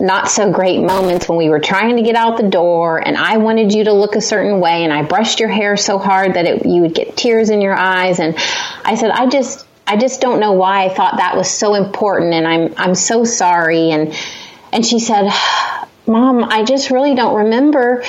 not 0.00 0.28
so 0.28 0.50
great 0.50 0.80
moments 0.80 1.28
when 1.28 1.38
we 1.38 1.48
were 1.48 1.60
trying 1.60 1.96
to 1.96 2.02
get 2.02 2.16
out 2.16 2.36
the 2.36 2.48
door 2.48 2.98
and 2.98 3.16
I 3.16 3.36
wanted 3.36 3.72
you 3.72 3.84
to 3.84 3.92
look 3.92 4.16
a 4.16 4.20
certain 4.20 4.60
way 4.60 4.84
and 4.84 4.92
I 4.92 5.02
brushed 5.02 5.40
your 5.40 5.48
hair 5.48 5.76
so 5.76 5.98
hard 5.98 6.34
that 6.34 6.46
it, 6.46 6.66
you 6.66 6.82
would 6.82 6.94
get 6.94 7.16
tears 7.16 7.50
in 7.50 7.60
your 7.60 7.74
eyes. 7.74 8.18
And 8.18 8.34
I 8.84 8.96
said 8.96 9.10
I 9.10 9.28
just 9.28 9.66
I 9.86 9.96
just 9.96 10.20
don't 10.20 10.40
know 10.40 10.52
why 10.52 10.84
I 10.84 10.88
thought 10.88 11.18
that 11.18 11.36
was 11.36 11.48
so 11.48 11.74
important 11.74 12.34
and 12.34 12.46
I'm 12.46 12.74
I'm 12.76 12.94
so 12.94 13.24
sorry. 13.24 13.90
And 13.90 14.14
and 14.72 14.84
she 14.84 14.98
said 14.98 15.30
mom 16.06 16.44
I 16.44 16.64
just 16.64 16.90
really 16.90 17.14
don't 17.14 17.44
remember 17.44 18.02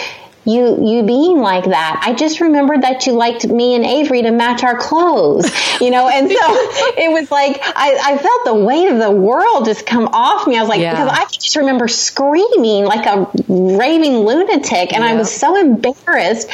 you 0.45 0.85
you 0.85 1.03
being 1.03 1.39
like 1.39 1.65
that. 1.65 2.01
I 2.05 2.13
just 2.13 2.39
remembered 2.39 2.83
that 2.83 3.07
you 3.07 3.13
liked 3.13 3.47
me 3.47 3.75
and 3.75 3.83
Avery 3.83 4.21
to 4.21 4.31
match 4.31 4.63
our 4.63 4.77
clothes, 4.77 5.51
you 5.81 5.89
know, 5.89 6.07
and 6.07 6.29
so 6.29 6.37
it 6.39 7.11
was 7.11 7.31
like 7.31 7.59
I, 7.63 7.97
I 8.03 8.17
felt 8.17 8.45
the 8.45 8.53
weight 8.53 8.87
of 8.87 8.99
the 8.99 9.11
world 9.11 9.65
just 9.65 9.85
come 9.85 10.07
off 10.13 10.47
me. 10.47 10.57
I 10.57 10.61
was 10.61 10.69
like, 10.69 10.81
yeah. 10.81 10.91
because 10.91 11.09
I 11.09 11.25
just 11.31 11.55
remember 11.55 11.87
screaming 11.87 12.85
like 12.85 13.05
a 13.05 13.29
raving 13.47 14.19
lunatic, 14.19 14.93
and 14.93 15.03
yeah. 15.03 15.11
I 15.11 15.15
was 15.15 15.33
so 15.33 15.55
embarrassed. 15.59 16.49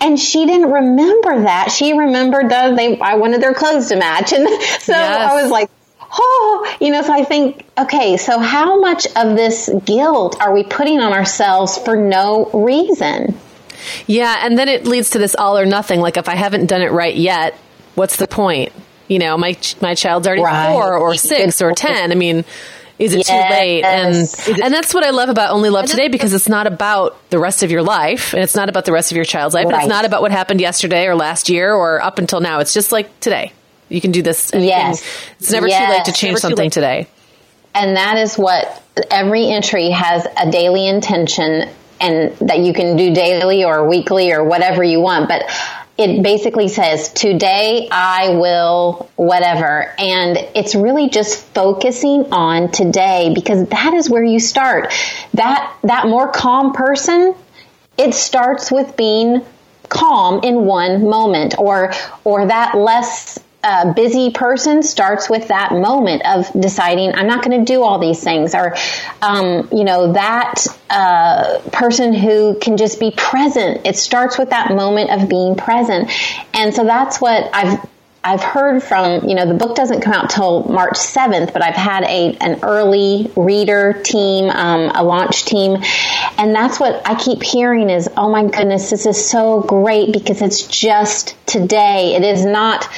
And 0.00 0.18
she 0.18 0.46
didn't 0.46 0.70
remember 0.70 1.42
that. 1.42 1.70
She 1.70 1.96
remembered 1.96 2.50
that 2.50 2.76
they 2.76 2.98
I 2.98 3.16
wanted 3.16 3.42
their 3.42 3.54
clothes 3.54 3.88
to 3.88 3.96
match, 3.96 4.32
and 4.34 4.48
so 4.48 4.92
yes. 4.92 5.30
I 5.30 5.42
was 5.42 5.50
like 5.50 5.70
oh, 6.16 6.76
you 6.80 6.90
know, 6.90 7.02
so 7.02 7.12
I 7.12 7.24
think, 7.24 7.64
okay, 7.76 8.16
so 8.16 8.38
how 8.38 8.80
much 8.80 9.06
of 9.16 9.36
this 9.36 9.70
guilt 9.84 10.40
are 10.40 10.52
we 10.52 10.62
putting 10.62 11.00
on 11.00 11.12
ourselves 11.12 11.78
for 11.78 11.96
no 11.96 12.46
reason? 12.46 13.38
Yeah, 14.06 14.38
and 14.40 14.58
then 14.58 14.68
it 14.68 14.86
leads 14.86 15.10
to 15.10 15.18
this 15.18 15.34
all 15.34 15.58
or 15.58 15.66
nothing. 15.66 16.00
Like 16.00 16.16
if 16.16 16.28
I 16.28 16.34
haven't 16.34 16.66
done 16.66 16.82
it 16.82 16.92
right 16.92 17.14
yet, 17.14 17.54
what's 17.94 18.16
the 18.16 18.26
point? 18.26 18.72
You 19.08 19.18
know, 19.18 19.36
my 19.36 19.56
my 19.82 19.94
child's 19.94 20.26
already 20.26 20.42
right. 20.42 20.72
four 20.72 20.96
or 20.96 21.14
six 21.14 21.60
or 21.60 21.72
ten. 21.72 22.10
I 22.10 22.14
mean, 22.14 22.44
is 22.98 23.12
it 23.12 23.18
yes. 23.18 23.28
too 23.28 23.54
late? 23.54 23.84
And 23.84 24.62
and 24.62 24.72
that's 24.72 24.94
what 24.94 25.04
I 25.04 25.10
love 25.10 25.28
about 25.28 25.50
Only 25.50 25.68
Love 25.68 25.86
Today 25.86 26.08
because 26.08 26.32
it's 26.32 26.48
not 26.48 26.66
about 26.66 27.28
the 27.28 27.38
rest 27.38 27.62
of 27.62 27.70
your 27.70 27.82
life, 27.82 28.32
and 28.32 28.42
it's 28.42 28.54
not 28.54 28.70
about 28.70 28.86
the 28.86 28.92
rest 28.92 29.10
of 29.12 29.16
your 29.16 29.26
child's 29.26 29.54
life, 29.54 29.66
right. 29.66 29.74
and 29.74 29.82
it's 29.82 29.90
not 29.90 30.06
about 30.06 30.22
what 30.22 30.30
happened 30.30 30.60
yesterday 30.60 31.06
or 31.06 31.14
last 31.14 31.50
year 31.50 31.74
or 31.74 32.00
up 32.00 32.18
until 32.18 32.40
now. 32.40 32.60
It's 32.60 32.72
just 32.72 32.92
like 32.92 33.20
today. 33.20 33.52
You 33.88 34.00
can 34.00 34.12
do 34.12 34.22
this. 34.22 34.50
Yes, 34.54 35.04
it's 35.38 35.52
never 35.52 35.68
yes. 35.68 35.86
too 35.86 35.96
late 35.96 36.04
to 36.06 36.12
change 36.12 36.38
something 36.38 36.70
today. 36.70 37.06
And 37.74 37.96
that 37.96 38.16
is 38.18 38.36
what 38.36 38.82
every 39.10 39.48
entry 39.48 39.90
has 39.90 40.26
a 40.36 40.50
daily 40.50 40.86
intention 40.86 41.68
and 42.00 42.36
that 42.38 42.60
you 42.60 42.72
can 42.72 42.96
do 42.96 43.14
daily 43.14 43.64
or 43.64 43.88
weekly 43.88 44.32
or 44.32 44.44
whatever 44.44 44.84
you 44.84 45.00
want. 45.00 45.28
But 45.28 45.44
it 45.96 46.22
basically 46.22 46.68
says, 46.68 47.12
today 47.12 47.88
I 47.90 48.30
will 48.30 49.08
whatever. 49.16 49.94
And 49.98 50.36
it's 50.54 50.74
really 50.74 51.08
just 51.08 51.44
focusing 51.46 52.32
on 52.32 52.70
today 52.72 53.32
because 53.34 53.68
that 53.68 53.94
is 53.94 54.10
where 54.10 54.24
you 54.24 54.40
start. 54.40 54.92
That, 55.34 55.76
that 55.82 56.06
more 56.06 56.30
calm 56.30 56.72
person, 56.72 57.34
it 57.96 58.14
starts 58.14 58.72
with 58.72 58.96
being 58.96 59.44
calm 59.88 60.42
in 60.42 60.64
one 60.64 61.08
moment 61.08 61.54
or, 61.58 61.92
or 62.24 62.46
that 62.46 62.76
less 62.76 63.38
a 63.64 63.92
busy 63.94 64.30
person 64.30 64.82
starts 64.82 65.30
with 65.30 65.48
that 65.48 65.72
moment 65.72 66.22
of 66.26 66.50
deciding 66.60 67.14
I'm 67.14 67.26
not 67.26 67.42
going 67.42 67.64
to 67.64 67.72
do 67.72 67.82
all 67.82 67.98
these 67.98 68.22
things, 68.22 68.54
or 68.54 68.76
um, 69.22 69.68
you 69.72 69.84
know 69.84 70.12
that 70.12 70.66
uh, 70.90 71.60
person 71.72 72.12
who 72.12 72.58
can 72.60 72.76
just 72.76 73.00
be 73.00 73.10
present. 73.10 73.86
It 73.86 73.96
starts 73.96 74.38
with 74.38 74.50
that 74.50 74.70
moment 74.70 75.10
of 75.10 75.28
being 75.28 75.56
present, 75.56 76.10
and 76.52 76.74
so 76.74 76.84
that's 76.84 77.20
what 77.20 77.48
I've 77.54 77.80
I've 78.26 78.42
heard 78.42 78.82
from, 78.82 79.28
you 79.28 79.34
know, 79.34 79.46
the 79.46 79.52
book 79.52 79.76
doesn't 79.76 80.00
come 80.00 80.14
out 80.14 80.30
till 80.30 80.64
March 80.64 80.94
7th, 80.94 81.52
but 81.52 81.62
I've 81.62 81.74
had 81.74 82.04
a, 82.04 82.34
an 82.40 82.60
early 82.62 83.30
reader 83.36 84.00
team, 84.02 84.48
um, 84.48 84.90
a 84.94 85.04
launch 85.04 85.44
team. 85.44 85.76
And 86.38 86.54
that's 86.54 86.80
what 86.80 87.06
I 87.06 87.16
keep 87.16 87.42
hearing 87.42 87.90
is, 87.90 88.08
oh 88.16 88.30
my 88.30 88.44
goodness, 88.44 88.88
this 88.88 89.04
is 89.04 89.28
so 89.28 89.60
great 89.60 90.10
because 90.10 90.40
it's 90.40 90.66
just 90.66 91.36
today. 91.46 92.14
It 92.14 92.24
is 92.24 92.46
not 92.46 92.88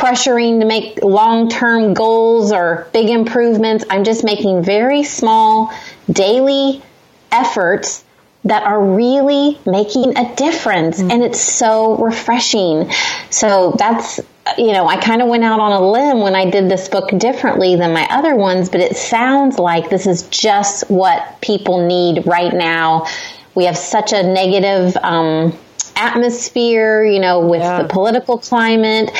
pressuring 0.00 0.60
to 0.60 0.66
make 0.66 1.02
long 1.02 1.50
term 1.50 1.92
goals 1.92 2.52
or 2.52 2.88
big 2.92 3.10
improvements. 3.10 3.84
I'm 3.90 4.04
just 4.04 4.24
making 4.24 4.64
very 4.64 5.02
small 5.02 5.72
daily 6.10 6.82
efforts 7.30 8.02
that 8.44 8.62
are 8.62 8.82
really 8.82 9.58
making 9.66 10.16
a 10.16 10.34
difference. 10.34 10.98
Mm-hmm. 10.98 11.10
And 11.10 11.22
it's 11.22 11.40
so 11.40 11.98
refreshing. 11.98 12.90
So 13.28 13.74
that's, 13.78 14.18
you 14.56 14.72
know, 14.72 14.86
I 14.86 14.96
kind 14.96 15.20
of 15.20 15.28
went 15.28 15.44
out 15.44 15.60
on 15.60 15.72
a 15.72 15.90
limb 15.90 16.20
when 16.20 16.34
I 16.34 16.50
did 16.50 16.70
this 16.70 16.88
book 16.88 17.10
differently 17.18 17.76
than 17.76 17.92
my 17.92 18.06
other 18.10 18.34
ones, 18.34 18.70
but 18.70 18.80
it 18.80 18.96
sounds 18.96 19.58
like 19.58 19.90
this 19.90 20.06
is 20.06 20.22
just 20.28 20.90
what 20.90 21.42
people 21.42 21.86
need 21.86 22.26
right 22.26 22.52
now. 22.52 23.06
We 23.54 23.66
have 23.66 23.76
such 23.76 24.14
a 24.14 24.22
negative, 24.22 24.96
um, 24.96 25.52
atmosphere, 26.00 27.04
you 27.04 27.20
know, 27.20 27.46
with 27.46 27.60
yeah. 27.60 27.82
the 27.82 27.88
political 27.88 28.38
climate. 28.38 29.10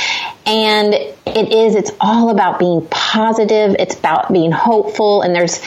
And 0.47 0.95
it 0.95 1.53
is, 1.53 1.75
it's 1.75 1.91
all 2.01 2.31
about 2.31 2.59
being 2.59 2.87
positive. 2.89 3.77
It's 3.79 3.99
about 3.99 4.33
being 4.33 4.51
hopeful. 4.51 5.23
And 5.23 5.35
there's, 5.35 5.61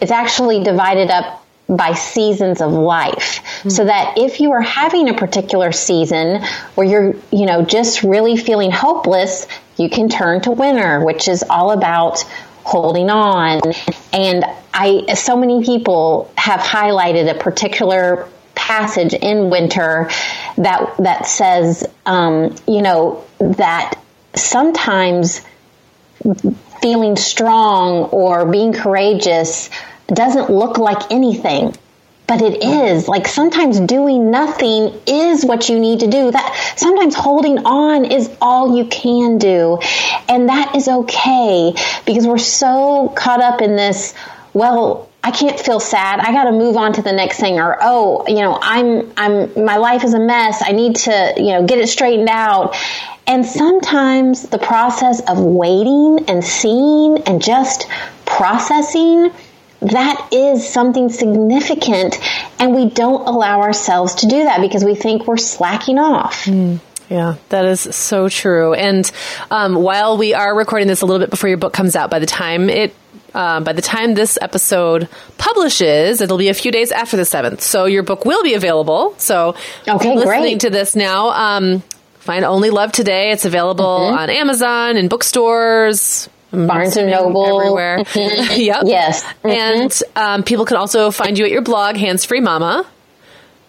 it's 0.00 0.12
actually 0.12 0.62
divided 0.62 1.10
up 1.10 1.44
by 1.68 1.94
seasons 1.94 2.60
of 2.60 2.72
life. 2.72 3.42
Mm-hmm. 3.42 3.70
So 3.70 3.84
that 3.84 4.18
if 4.18 4.40
you 4.40 4.52
are 4.52 4.62
having 4.62 5.08
a 5.08 5.14
particular 5.14 5.72
season 5.72 6.42
where 6.74 6.86
you're, 6.86 7.14
you 7.30 7.46
know, 7.46 7.62
just 7.62 8.02
really 8.02 8.36
feeling 8.36 8.70
hopeless, 8.70 9.46
you 9.76 9.88
can 9.90 10.08
turn 10.08 10.40
to 10.42 10.50
winter, 10.50 11.04
which 11.04 11.28
is 11.28 11.44
all 11.48 11.72
about 11.72 12.24
holding 12.64 13.10
on. 13.10 13.60
And 14.12 14.44
I, 14.72 15.14
so 15.14 15.36
many 15.36 15.64
people 15.64 16.30
have 16.36 16.60
highlighted 16.60 17.34
a 17.34 17.38
particular 17.38 18.28
passage 18.54 19.14
in 19.14 19.50
winter 19.50 20.10
that 20.58 20.94
that 20.98 21.26
says, 21.26 21.86
um, 22.06 22.54
you 22.66 22.82
know, 22.82 23.24
that 23.38 23.98
sometimes 24.34 25.40
feeling 26.82 27.16
strong 27.16 28.04
or 28.10 28.50
being 28.50 28.72
courageous 28.72 29.70
doesn't 30.08 30.50
look 30.50 30.78
like 30.78 31.10
anything 31.10 31.74
but 32.28 32.42
it 32.42 32.62
is. 32.62 33.08
Like 33.08 33.26
sometimes 33.26 33.80
doing 33.80 34.30
nothing 34.30 34.92
is 35.06 35.44
what 35.44 35.70
you 35.70 35.80
need 35.80 36.00
to 36.00 36.06
do. 36.06 36.30
That 36.30 36.74
sometimes 36.76 37.14
holding 37.14 37.64
on 37.64 38.04
is 38.04 38.30
all 38.40 38.76
you 38.76 38.84
can 38.84 39.38
do. 39.38 39.78
And 40.28 40.50
that 40.50 40.76
is 40.76 40.88
okay 40.88 41.72
because 42.04 42.26
we're 42.26 42.36
so 42.36 43.10
caught 43.16 43.40
up 43.40 43.62
in 43.62 43.76
this 43.76 44.14
well 44.52 45.07
I 45.22 45.30
can't 45.30 45.58
feel 45.58 45.80
sad. 45.80 46.20
I 46.20 46.32
got 46.32 46.44
to 46.44 46.52
move 46.52 46.76
on 46.76 46.92
to 46.94 47.02
the 47.02 47.12
next 47.12 47.38
thing 47.38 47.58
or 47.58 47.76
oh, 47.80 48.24
you 48.28 48.36
know, 48.36 48.58
I'm 48.60 49.12
I'm 49.16 49.64
my 49.64 49.76
life 49.76 50.04
is 50.04 50.14
a 50.14 50.20
mess. 50.20 50.62
I 50.64 50.72
need 50.72 50.96
to, 50.96 51.34
you 51.36 51.52
know, 51.52 51.66
get 51.66 51.78
it 51.78 51.88
straightened 51.88 52.28
out. 52.28 52.76
And 53.26 53.44
sometimes 53.44 54.48
the 54.48 54.58
process 54.58 55.20
of 55.28 55.38
waiting 55.38 56.24
and 56.28 56.42
seeing 56.42 57.18
and 57.26 57.42
just 57.42 57.86
processing 58.24 59.30
that 59.80 60.28
is 60.32 60.68
something 60.68 61.08
significant 61.08 62.18
and 62.58 62.74
we 62.74 62.90
don't 62.90 63.26
allow 63.28 63.60
ourselves 63.60 64.16
to 64.16 64.26
do 64.26 64.44
that 64.44 64.60
because 64.60 64.84
we 64.84 64.94
think 64.94 65.26
we're 65.26 65.36
slacking 65.36 65.98
off. 65.98 66.44
Mm. 66.44 66.80
Yeah, 67.08 67.36
that 67.48 67.64
is 67.64 67.80
so 67.80 68.28
true. 68.28 68.74
And 68.74 69.10
um, 69.50 69.76
while 69.76 70.18
we 70.18 70.34
are 70.34 70.54
recording 70.54 70.88
this 70.88 71.00
a 71.00 71.06
little 71.06 71.20
bit 71.20 71.30
before 71.30 71.48
your 71.48 71.56
book 71.56 71.72
comes 71.72 71.96
out, 71.96 72.10
by 72.10 72.18
the 72.18 72.26
time 72.26 72.68
it 72.68 72.94
uh, 73.34 73.60
by 73.60 73.72
the 73.72 73.82
time 73.82 74.14
this 74.14 74.38
episode 74.40 75.08
publishes, 75.36 76.20
it'll 76.20 76.38
be 76.38 76.48
a 76.48 76.54
few 76.54 76.72
days 76.72 76.92
after 76.92 77.16
the 77.16 77.24
7th. 77.24 77.60
So 77.60 77.84
your 77.86 78.02
book 78.02 78.24
will 78.24 78.42
be 78.42 78.54
available. 78.54 79.14
So 79.18 79.54
okay, 79.86 80.14
listening 80.14 80.42
great. 80.42 80.60
to 80.60 80.70
this 80.70 80.96
now, 80.96 81.28
um, 81.30 81.82
find 82.20 82.44
Only 82.44 82.70
Love 82.70 82.92
Today. 82.92 83.30
It's 83.30 83.44
available 83.44 83.84
mm-hmm. 83.84 84.18
on 84.18 84.30
Amazon 84.30 84.96
and 84.96 85.10
bookstores. 85.10 86.28
Barnes 86.50 86.96
and 86.96 87.10
Noble 87.10 87.60
everywhere. 87.60 87.98
Mm-hmm. 88.08 88.60
yep. 88.60 88.82
Yes. 88.86 89.22
Mm-hmm. 89.22 89.48
And 89.48 90.02
um, 90.16 90.42
people 90.42 90.64
can 90.64 90.76
also 90.76 91.10
find 91.10 91.38
you 91.38 91.44
at 91.44 91.50
your 91.50 91.62
blog, 91.62 91.96
Hands 91.96 92.22
Free 92.24 92.40
Mama. 92.40 92.86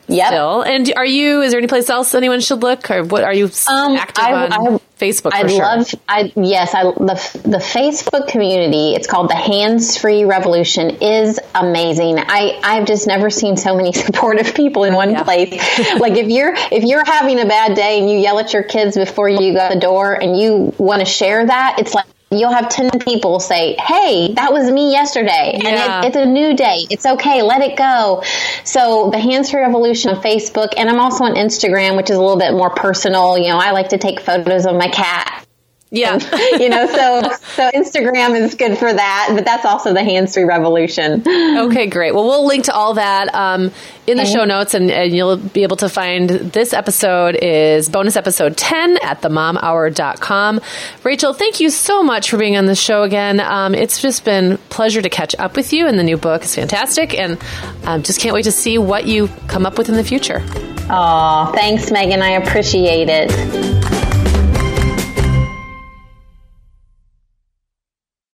Yep. 0.09 0.27
Still. 0.27 0.61
And 0.63 0.93
are 0.95 1.05
you, 1.05 1.41
is 1.41 1.51
there 1.51 1.59
any 1.59 1.67
place 1.67 1.89
else 1.89 2.15
anyone 2.15 2.39
should 2.39 2.61
look 2.61 2.89
or 2.89 3.03
what 3.03 3.23
are 3.23 3.33
you 3.33 3.49
um, 3.69 3.95
active 3.95 4.23
I, 4.23 4.33
on 4.33 4.53
I, 4.53 4.79
Facebook? 4.99 5.31
I 5.33 5.47
sure? 5.47 5.59
love, 5.59 5.95
I, 6.07 6.33
yes, 6.35 6.73
I, 6.73 6.83
the, 6.83 7.41
the 7.43 7.57
Facebook 7.59 8.27
community, 8.27 8.95
it's 8.95 9.05
called 9.05 9.29
the 9.29 9.35
Hands 9.35 9.97
Free 9.97 10.25
Revolution 10.25 10.97
is 11.01 11.39
amazing. 11.53 12.17
I, 12.17 12.59
I've 12.63 12.87
just 12.87 13.05
never 13.05 13.29
seen 13.29 13.55
so 13.55 13.75
many 13.75 13.93
supportive 14.05 14.55
people 14.55 14.83
in 14.83 14.95
one 14.95 15.11
yeah. 15.11 15.23
place. 15.23 15.51
like 15.99 16.13
if 16.13 16.27
you're, 16.27 16.55
if 16.71 16.83
you're 16.83 17.05
having 17.05 17.39
a 17.39 17.45
bad 17.45 17.75
day 17.75 17.99
and 17.99 18.09
you 18.09 18.17
yell 18.17 18.39
at 18.39 18.51
your 18.51 18.63
kids 18.63 18.97
before 18.97 19.29
you 19.29 19.53
go 19.53 19.69
the 19.69 19.79
door 19.79 20.13
and 20.13 20.39
you 20.39 20.73
want 20.79 21.01
to 21.01 21.05
share 21.05 21.45
that, 21.45 21.77
it's 21.77 21.93
like, 21.93 22.05
you'll 22.31 22.51
have 22.51 22.69
10 22.69 22.99
people 22.99 23.39
say, 23.39 23.75
Hey, 23.79 24.33
that 24.33 24.51
was 24.51 24.71
me 24.71 24.91
yesterday. 24.91 25.59
Yeah. 25.61 25.69
And 25.69 26.05
it, 26.05 26.07
it's 26.09 26.17
a 26.17 26.25
new 26.25 26.55
day. 26.55 26.85
It's 26.89 27.05
okay. 27.05 27.41
Let 27.41 27.61
it 27.61 27.77
go. 27.77 28.23
So 28.63 29.09
the 29.11 29.19
Hands 29.19 29.49
Free 29.49 29.61
Revolution 29.61 30.11
on 30.11 30.21
Facebook, 30.21 30.73
and 30.77 30.89
I'm 30.89 30.99
also 30.99 31.23
on 31.25 31.35
Instagram, 31.35 31.97
which 31.97 32.09
is 32.09 32.17
a 32.17 32.21
little 32.21 32.39
bit 32.39 32.53
more 32.53 32.69
personal. 32.69 33.37
You 33.37 33.49
know, 33.49 33.57
I 33.57 33.71
like 33.71 33.89
to 33.89 33.97
take 33.97 34.19
photos 34.19 34.65
of 34.65 34.75
my 34.75 34.89
cat 34.89 35.45
yeah. 35.91 36.19
you 36.59 36.69
know, 36.69 36.85
so 36.85 37.21
so 37.55 37.71
Instagram 37.71 38.39
is 38.39 38.53
good 38.53 38.77
for 38.77 38.93
that, 38.93 39.29
but 39.33 39.43
that's 39.43 39.65
also 39.65 39.93
the 39.93 40.03
hands 40.03 40.35
free 40.35 40.43
revolution. 40.43 41.23
Okay, 41.27 41.87
great. 41.87 42.13
Well, 42.13 42.25
we'll 42.25 42.45
link 42.45 42.65
to 42.65 42.73
all 42.73 42.93
that 42.93 43.33
um, 43.33 43.71
in 44.05 44.17
the 44.17 44.23
okay. 44.23 44.31
show 44.31 44.45
notes, 44.45 44.75
and, 44.75 44.91
and, 44.91 45.11
you'll 45.11 45.37
be 45.37 45.63
able 45.63 45.77
to 45.77 45.89
find 45.89 46.29
this 46.29 46.73
episode 46.73 47.35
is 47.35 47.89
bonus 47.89 48.15
episode 48.15 48.55
10 48.55 48.97
at 49.01 49.21
themomhour.com. 49.21 50.61
Rachel, 51.03 51.33
thank 51.33 51.59
you 51.59 51.71
so 51.71 52.03
much 52.03 52.29
for 52.29 52.37
being 52.37 52.55
on 52.55 52.67
the 52.67 52.75
show 52.75 53.03
again. 53.03 53.39
Um, 53.39 53.73
it's 53.73 53.99
just 53.99 54.23
been 54.23 54.57
pleasure 54.69 55.01
to 55.01 55.09
catch 55.09 55.35
up 55.39 55.55
with 55.55 55.73
you, 55.73 55.87
and 55.87 55.97
the 55.97 56.03
new 56.03 56.17
book 56.17 56.43
is 56.43 56.53
fantastic, 56.53 57.17
and 57.17 57.39
um, 57.85 58.03
just 58.03 58.19
can't 58.19 58.35
wait 58.35 58.43
to 58.43 58.51
see 58.51 58.77
what 58.77 59.05
you 59.05 59.27
come 59.47 59.65
up 59.65 59.77
with 59.77 59.89
in 59.89 59.95
the 59.95 60.03
future. 60.03 60.43
Oh, 60.91 61.51
thanks, 61.55 61.91
Meagan. 61.91 62.21
I 62.21 62.31
appreciate 62.31 63.09
it. 63.09 64.08